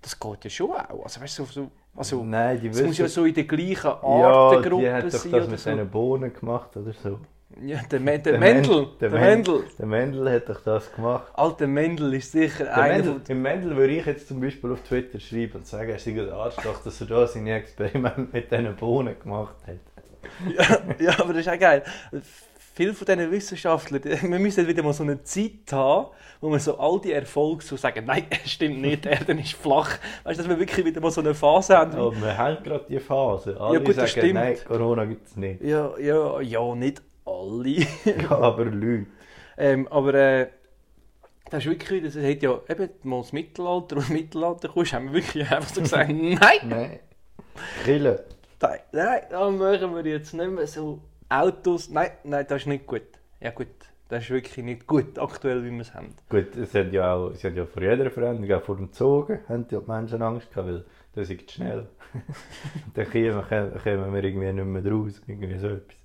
Das 0.00 0.18
geht 0.18 0.44
ja 0.44 0.50
schon 0.50 0.70
auch. 0.72 1.04
Also 1.04 1.20
weißt 1.20 1.38
du, 1.38 1.44
so, 1.44 1.52
so, 1.52 1.70
also, 1.94 2.24
Nein, 2.24 2.60
die 2.60 2.68
es 2.68 2.82
muss 2.82 2.98
ja 2.98 3.04
wissen... 3.04 3.14
so 3.14 3.24
in 3.24 3.34
der 3.34 3.44
gleichen 3.44 3.86
Ja, 3.86 3.98
Artengruppe 4.00 4.82
die 4.82 4.90
hat 4.90 5.04
doch 5.04 5.10
sein 5.10 5.32
das 5.32 5.48
mit 5.48 5.58
so. 5.58 5.64
seinen 5.70 5.88
Bohnen 5.90 6.32
gemacht 6.32 6.76
oder 6.76 6.92
so. 6.92 7.20
Ja, 7.60 7.80
der, 7.90 8.00
der, 8.00 8.18
Der 8.18 8.38
Mendel. 8.38 8.76
Men- 8.82 8.88
Der, 9.00 9.08
der 9.10 9.20
Men- 9.20 9.28
Mendel. 9.30 9.64
Der 9.78 9.86
Mendel 9.86 10.30
hat 10.32 10.48
doch 10.48 10.60
das 10.62 10.92
gemacht. 10.92 11.26
Alter 11.34 11.66
Mendel 11.66 12.14
ist 12.14 12.32
sicher 12.32 12.64
Der 12.64 12.76
einer 12.76 13.04
Mendel. 13.04 13.20
Im 13.28 13.42
Mendel 13.42 13.76
würde 13.76 13.92
ich 13.94 14.06
jetzt 14.06 14.28
zum 14.28 14.40
Beispiel 14.40 14.72
auf 14.72 14.80
Twitter 14.82 15.20
schreiben 15.20 15.52
und 15.56 15.66
sagen, 15.66 15.90
er 15.90 15.98
sei 15.98 16.12
ein 16.12 16.30
Arschloch, 16.30 16.82
dass 16.82 17.00
er 17.00 17.06
da 17.08 17.26
seine 17.26 17.54
Experimente 17.54 18.26
mit 18.32 18.50
diesen 18.50 18.74
Bohnen 18.76 19.18
gemacht 19.20 19.56
hat. 19.66 19.76
ja, 20.98 21.04
ja, 21.12 21.20
aber 21.20 21.32
das 21.32 21.42
ist 21.46 21.48
auch 21.52 21.58
geil. 21.58 21.82
Viele 22.74 22.94
von 22.94 23.04
diesen 23.04 23.30
Wissenschaftlern, 23.30 24.02
wir 24.04 24.38
müssen 24.38 24.66
wieder 24.66 24.82
mal 24.82 24.94
so 24.94 25.02
eine 25.02 25.22
Zeit 25.22 25.70
haben, 25.72 26.06
wo 26.40 26.48
wir 26.50 26.58
so 26.58 26.78
all 26.78 27.00
die 27.02 27.12
Erfolge 27.12 27.62
so 27.62 27.76
sagen, 27.76 28.06
nein, 28.06 28.24
stimmt 28.46 28.80
nicht, 28.80 29.04
die 29.04 29.08
Erde 29.10 29.32
ist 29.34 29.52
flach. 29.52 29.98
Weißt 30.24 30.38
du, 30.38 30.42
dass 30.44 30.48
wir 30.48 30.58
wirklich 30.58 30.86
wieder 30.86 31.00
mal 31.02 31.10
so 31.10 31.20
eine 31.20 31.34
Phase 31.34 31.76
haben. 31.76 31.92
Aber 31.92 32.16
wir 32.18 32.38
haben 32.38 32.62
gerade 32.64 32.86
die 32.88 32.98
Phase. 32.98 33.60
Alle 33.60 33.78
gut, 33.78 33.88
das 33.88 33.96
sagen, 33.96 34.08
stimmt. 34.08 34.34
nein, 34.34 34.56
Corona 34.66 35.04
gibt 35.04 35.26
es 35.26 35.36
nicht. 35.36 35.60
Ja, 35.62 35.92
ja, 35.98 36.40
ja, 36.40 36.74
nicht 36.74 37.02
alle. 37.42 38.28
Aber 38.30 38.64
Leute. 38.64 39.06
ähm, 39.58 39.88
aber 39.88 40.14
äh, 40.14 40.48
das 41.50 41.64
ist 41.64 41.70
wirklich, 41.70 42.02
das 42.02 42.16
hat 42.16 42.42
ja 42.42 42.60
eben 42.68 42.88
mal 43.02 43.20
das 43.20 43.32
Mittelalter 43.32 43.96
und 43.96 44.02
das 44.04 44.08
Mittelalter 44.08 44.68
kommst, 44.68 44.92
haben 44.94 45.06
wir 45.12 45.14
wirklich 45.22 45.50
einfach 45.50 45.68
so 45.74 45.82
gesagt, 45.82 46.10
nein, 46.12 46.38
Nein. 46.68 46.98
Killen. 47.84 48.18
nein, 48.60 48.78
nein, 48.92 49.20
da 49.30 49.50
machen 49.50 49.94
wir 49.94 50.06
jetzt 50.06 50.32
nicht 50.32 50.50
mehr 50.50 50.66
so 50.66 51.00
Autos, 51.28 51.90
nein, 51.90 52.10
nein, 52.24 52.46
das 52.48 52.62
ist 52.62 52.66
nicht 52.68 52.86
gut. 52.86 53.02
Ja 53.40 53.50
gut, 53.50 53.66
das 54.08 54.24
ist 54.24 54.30
wirklich 54.30 54.64
nicht 54.64 54.86
gut, 54.86 55.18
aktuell, 55.18 55.62
wie 55.64 55.70
wir 55.70 55.80
es 55.80 55.92
haben. 55.94 56.14
Gut, 56.30 56.56
es 56.56 56.74
hat 56.74 56.92
ja 56.92 57.14
auch, 57.14 57.30
es 57.30 57.44
hat 57.44 57.54
ja 57.54 57.66
vor 57.66 57.82
jeder 57.82 58.10
Veränderung, 58.10 58.58
auch 58.58 58.64
vor 58.64 58.76
dem 58.76 58.92
Zogen, 58.92 59.40
haben 59.48 59.66
die 59.68 59.78
Menschen 59.86 60.22
Angst 60.22 60.50
gehabt, 60.50 60.68
weil 60.68 60.84
das 61.14 61.28
ist 61.28 61.50
schnell. 61.50 61.86
dann 62.94 63.10
kommen, 63.10 63.72
kommen 63.82 64.14
wir 64.14 64.24
irgendwie 64.24 64.52
nicht 64.52 64.64
mehr 64.64 64.92
raus, 64.92 65.20
irgendwie 65.26 65.58
so 65.58 65.68
etwas. 65.68 65.96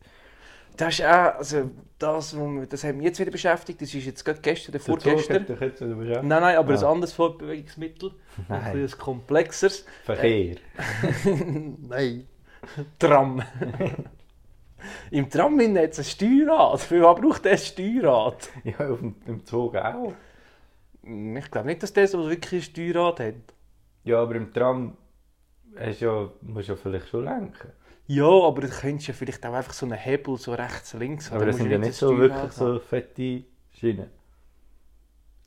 Das 0.77 0.99
ist 0.99 1.05
auch, 1.05 1.35
also 1.35 1.71
das, 1.99 2.35
das 2.69 2.83
haben 2.83 2.99
wir 2.99 3.07
jetzt 3.07 3.19
wieder 3.19 3.31
beschäftigt, 3.31 3.81
das 3.81 3.93
ist 3.93 4.05
jetzt 4.05 4.23
gerade 4.23 4.39
gestern 4.41 4.71
oder 4.75 4.79
Der 4.79 4.85
vorgestern. 4.85 5.45
dich 5.45 5.59
jetzt 5.59 5.81
wieder 5.81 5.95
beschäftigt. 5.95 6.27
Nein, 6.27 6.41
nein, 6.41 6.57
aber 6.57 6.73
Ah. 6.73 6.77
ein 6.77 6.83
anderes 6.85 7.13
Fortbewegungsmittel, 7.13 8.11
ein 8.37 8.61
Nein. 8.61 8.73
bisschen 8.73 8.99
ein 8.99 9.03
komplexeres. 9.03 9.85
Verkehr. 10.05 10.57
Nein. 11.89 12.27
Tram. 12.99 13.41
Im 15.11 15.29
Tram 15.29 15.59
hat 15.59 15.91
es 15.91 15.99
ein 15.99 16.05
Steuerrad. 16.05 16.79
Für 16.81 17.01
was 17.01 17.19
braucht 17.19 17.45
der 17.45 17.53
ein 17.53 17.57
Steuerrad? 17.57 18.49
Ja, 18.63 18.89
auf 18.91 18.99
dem, 18.99 19.15
im 19.25 19.45
Zug 19.45 19.75
auch. 19.75 20.13
Hm, 21.03 21.37
Ich 21.37 21.49
glaube 21.51 21.67
nicht, 21.67 21.81
dass 21.83 21.93
der 21.93 22.07
so 22.07 22.29
wirklich 22.29 22.61
ein 22.61 22.63
Steuerrad 22.63 23.19
hat. 23.19 23.33
Ja, 24.03 24.21
aber 24.21 24.35
im 24.35 24.53
Tram 24.53 24.95
hast 25.75 26.01
ja, 26.01 26.29
musst 26.41 26.69
du 26.69 26.73
ja 26.73 26.77
vielleicht 26.81 27.09
schon 27.09 27.25
lenken. 27.25 27.71
Ja, 28.07 28.25
aber 28.29 28.61
du 28.61 28.69
könntest 28.69 29.07
ja 29.09 29.13
vielleicht 29.13 29.45
auch 29.45 29.53
einfach 29.53 29.73
so 29.73 29.85
einen 29.85 29.97
Hebel 29.97 30.37
so 30.37 30.53
rechts, 30.53 30.93
links. 30.93 31.29
Aber 31.31 31.41
da 31.41 31.45
das 31.47 31.57
sind 31.57 31.69
ja 31.69 31.77
nicht 31.77 31.93
so 31.93 32.17
wirklich 32.17 32.41
haben. 32.41 32.51
so 32.51 32.79
fette 32.79 33.43
Schienen. 33.71 34.09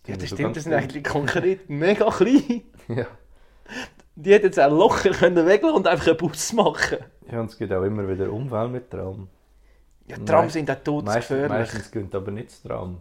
Ja, 0.07 0.16
das 0.16 0.29
stimmt, 0.31 0.57
das 0.57 0.64
sind 0.64 0.75
eigentlich 0.75 1.05
konkret 1.05 1.68
mega 1.68 2.11
klein. 2.11 2.62
Ja. 2.88 3.07
Die 4.16 4.33
hätten 4.33 4.46
jetzt 4.46 4.59
auch 4.59 4.70
locker 4.70 5.11
können 5.11 5.46
weglassen 5.46 5.77
und 5.77 5.87
einfach 5.87 6.09
einen 6.09 6.16
Bus 6.16 6.53
machen 6.53 6.99
ja, 7.31 7.40
und 7.40 7.51
es 7.51 7.57
gibt 7.57 7.73
auch 7.73 7.85
immer 7.85 8.09
wieder 8.09 8.31
Unfälle 8.33 8.68
mit 8.68 8.90
Tram. 8.90 9.29
Ja, 10.09 10.16
Tram 10.18 10.46
Meist- 10.46 10.55
sind 10.55 10.68
auch 10.68 10.75
Meistens, 10.75 10.85
todesgefährlich. 10.85 11.49
meistens 11.49 11.90
gehen 11.92 12.11
aber 12.12 12.31
nicht 12.33 12.49
das 12.51 12.62
Tram. 12.62 13.01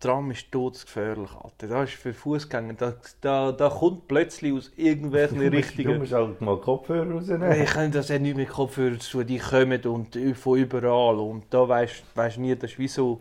Tram 0.00 0.30
ist 0.30 0.50
todesgefährlich, 0.50 1.30
Alter. 1.32 1.68
Das 1.68 1.90
ist 1.90 1.98
für 1.98 2.14
Fußgänger. 2.14 2.72
Da, 2.72 2.94
da, 3.20 3.52
da 3.52 3.68
kommt 3.68 4.08
plötzlich 4.08 4.52
aus 4.54 4.72
irgendwelchen 4.76 5.38
Du 5.40 5.48
Richtungen. 5.52 5.98
musst 5.98 6.12
halt 6.12 6.40
mal 6.40 6.58
Kopfhörer 6.58 7.10
rausnehmen. 7.10 7.52
Ich 7.60 7.70
kann 7.70 7.92
das 7.92 8.08
ja 8.08 8.18
nicht 8.18 8.34
mit 8.34 8.48
Kopfhörern 8.48 8.98
zu 8.98 9.18
tun. 9.18 9.26
Die 9.26 9.38
kommen 9.38 9.82
und 9.82 10.16
von 10.36 10.58
überall. 10.58 11.16
Und 11.18 11.44
da 11.50 11.68
weisst 11.68 12.02
du 12.16 12.40
nie, 12.40 12.56
das 12.56 12.72
ist 12.72 12.78
wie 12.78 12.88
so, 12.88 13.20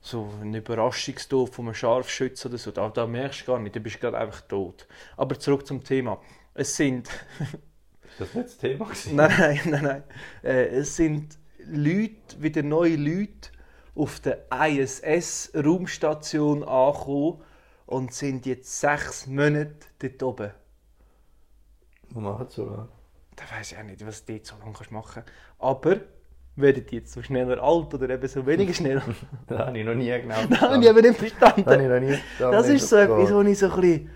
so 0.00 0.30
ein 0.40 0.54
Überraschungsdorf 0.54 1.52
von 1.52 1.66
einem 1.66 1.74
Scharfschützen 1.74 2.52
oder 2.52 2.58
so. 2.58 2.70
Da, 2.70 2.88
da 2.88 3.06
merkst 3.08 3.42
du 3.42 3.46
gar 3.46 3.58
nicht, 3.58 3.74
du 3.74 3.80
bist 3.80 4.00
gerade 4.00 4.16
einfach 4.16 4.42
tot. 4.42 4.86
Aber 5.16 5.38
zurück 5.40 5.66
zum 5.66 5.82
Thema. 5.82 6.20
Es 6.54 6.76
sind. 6.76 7.08
Ist 7.08 8.20
das 8.20 8.34
nicht 8.34 8.46
das 8.46 8.58
Thema? 8.58 8.84
gewesen? 8.84 9.16
nein, 9.16 9.30
nein, 9.38 9.60
nein, 9.64 9.82
nein. 9.82 10.02
Äh, 10.44 10.66
es 10.68 10.94
sind 10.94 11.36
Leute, 11.66 12.14
wieder 12.38 12.62
neue 12.62 12.94
Leute 12.94 13.50
auf 14.00 14.20
der 14.20 14.46
ISS-Raumstation 14.50 16.64
angekommen. 16.64 17.42
und 17.86 18.12
sind 18.14 18.46
jetzt 18.46 18.80
sechs 18.80 19.26
Monate 19.26 19.74
dort 19.98 20.22
oben. 20.22 20.50
Wo 22.10 22.20
machen 22.20 22.46
so 22.48 22.64
lange? 22.64 22.88
Da 23.36 23.44
weiß 23.56 23.72
ich 23.72 23.78
auch 23.78 23.82
nicht, 23.82 24.04
was 24.06 24.24
du 24.24 24.32
dort 24.34 24.46
so 24.46 24.56
lange 24.58 24.72
kannst 24.72 24.92
machen 24.92 25.22
kannst. 25.24 25.32
Aber 25.58 25.96
werden 26.56 26.84
die 26.86 26.96
jetzt 26.96 27.12
so 27.12 27.22
schneller 27.22 27.62
alt 27.62 27.94
oder 27.94 28.10
eben 28.10 28.28
so 28.28 28.44
weniger 28.46 28.74
schnell? 28.74 29.00
Das 29.46 29.58
habe 29.58 29.78
ich 29.78 29.84
noch 29.84 29.94
nie 29.94 30.10
genau 30.20 30.44
das 30.50 30.60
habe 30.60 30.84
ich 30.84 30.92
nicht 30.92 31.06
Das 31.06 31.16
verstanden. 31.16 31.80
ich 31.80 31.88
noch 31.88 32.00
nie 32.00 32.16
verstanden. 32.16 32.52
Das 32.52 32.68
ist 32.68 32.88
so 32.88 32.96
etwas, 32.96 33.32
wo 33.32 33.40
ich 33.42 33.58
so 33.58 33.70
ein 33.72 33.80
bisschen... 33.80 34.10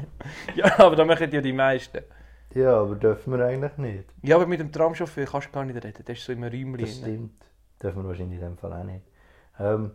Ja, 0.56 0.80
aber 0.80 0.96
da 0.96 1.04
machen 1.04 1.30
ja 1.32 1.42
die 1.42 1.52
meisten. 1.52 2.00
ja, 2.54 2.80
aber 2.80 2.96
dürfen 2.96 3.34
wir 3.38 3.46
eigentlich 3.46 3.76
nicht. 3.78 4.06
Ja, 4.22 4.36
aber 4.38 4.46
mit 4.48 4.60
dem 4.62 4.72
Tramchauffeur 4.72 5.26
kannst 5.26 5.48
du 5.48 5.52
gar 5.52 5.66
nicht 5.66 5.84
reden. 5.84 6.06
Der 6.06 6.16
ist 6.16 6.24
so 6.24 6.32
im 6.32 6.44
Räumchen. 6.44 6.78
Das 6.78 6.96
stimmt. 6.98 7.44
Dürfen 7.82 8.04
wir 8.04 8.08
wahrscheinlich 8.08 8.40
in 8.40 8.46
dem 8.46 8.58
Fall 8.58 8.72
auch 8.72 8.84
nicht. 8.84 9.06
Ähm, 9.60 9.92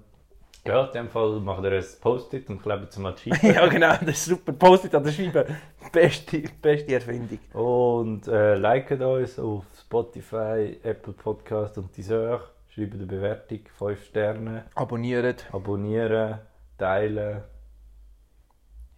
ja, 0.68 0.86
in 0.86 0.92
dem 0.92 1.08
Fall 1.08 1.40
macht 1.40 1.64
er 1.64 1.72
ein 1.72 1.84
Post-it 2.00 2.48
und 2.50 2.62
klebt 2.62 2.90
es 2.90 2.98
mal 2.98 3.12
die 3.14 3.34
Scheibe. 3.34 3.54
ja, 3.54 3.66
genau, 3.66 3.92
das 4.00 4.08
ist 4.08 4.24
super. 4.26 4.52
Postet 4.52 4.94
an 4.94 5.04
der 5.04 5.12
Scheibe. 5.12 5.46
Beste, 5.92 6.42
beste 6.60 6.94
Erfindung. 6.94 7.38
Und 7.52 8.28
äh, 8.28 8.56
liket 8.56 9.00
uns 9.00 9.38
auf 9.38 9.64
Spotify, 9.78 10.78
Apple 10.82 11.12
Podcast 11.12 11.78
und 11.78 11.96
Deezer. 11.96 12.40
Schreibt 12.68 12.94
eine 12.94 13.06
Bewertung, 13.06 13.60
5 13.78 14.04
Sterne. 14.04 14.64
Abonniert. 14.74 15.46
Abonnieren, 15.52 16.40
teilen. 16.76 17.42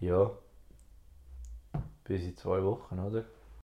Ja. 0.01 0.31
Bis 2.05 2.23
in 2.23 2.37
zwei 2.37 2.63
Wochen, 2.63 2.99
oder? 2.99 3.25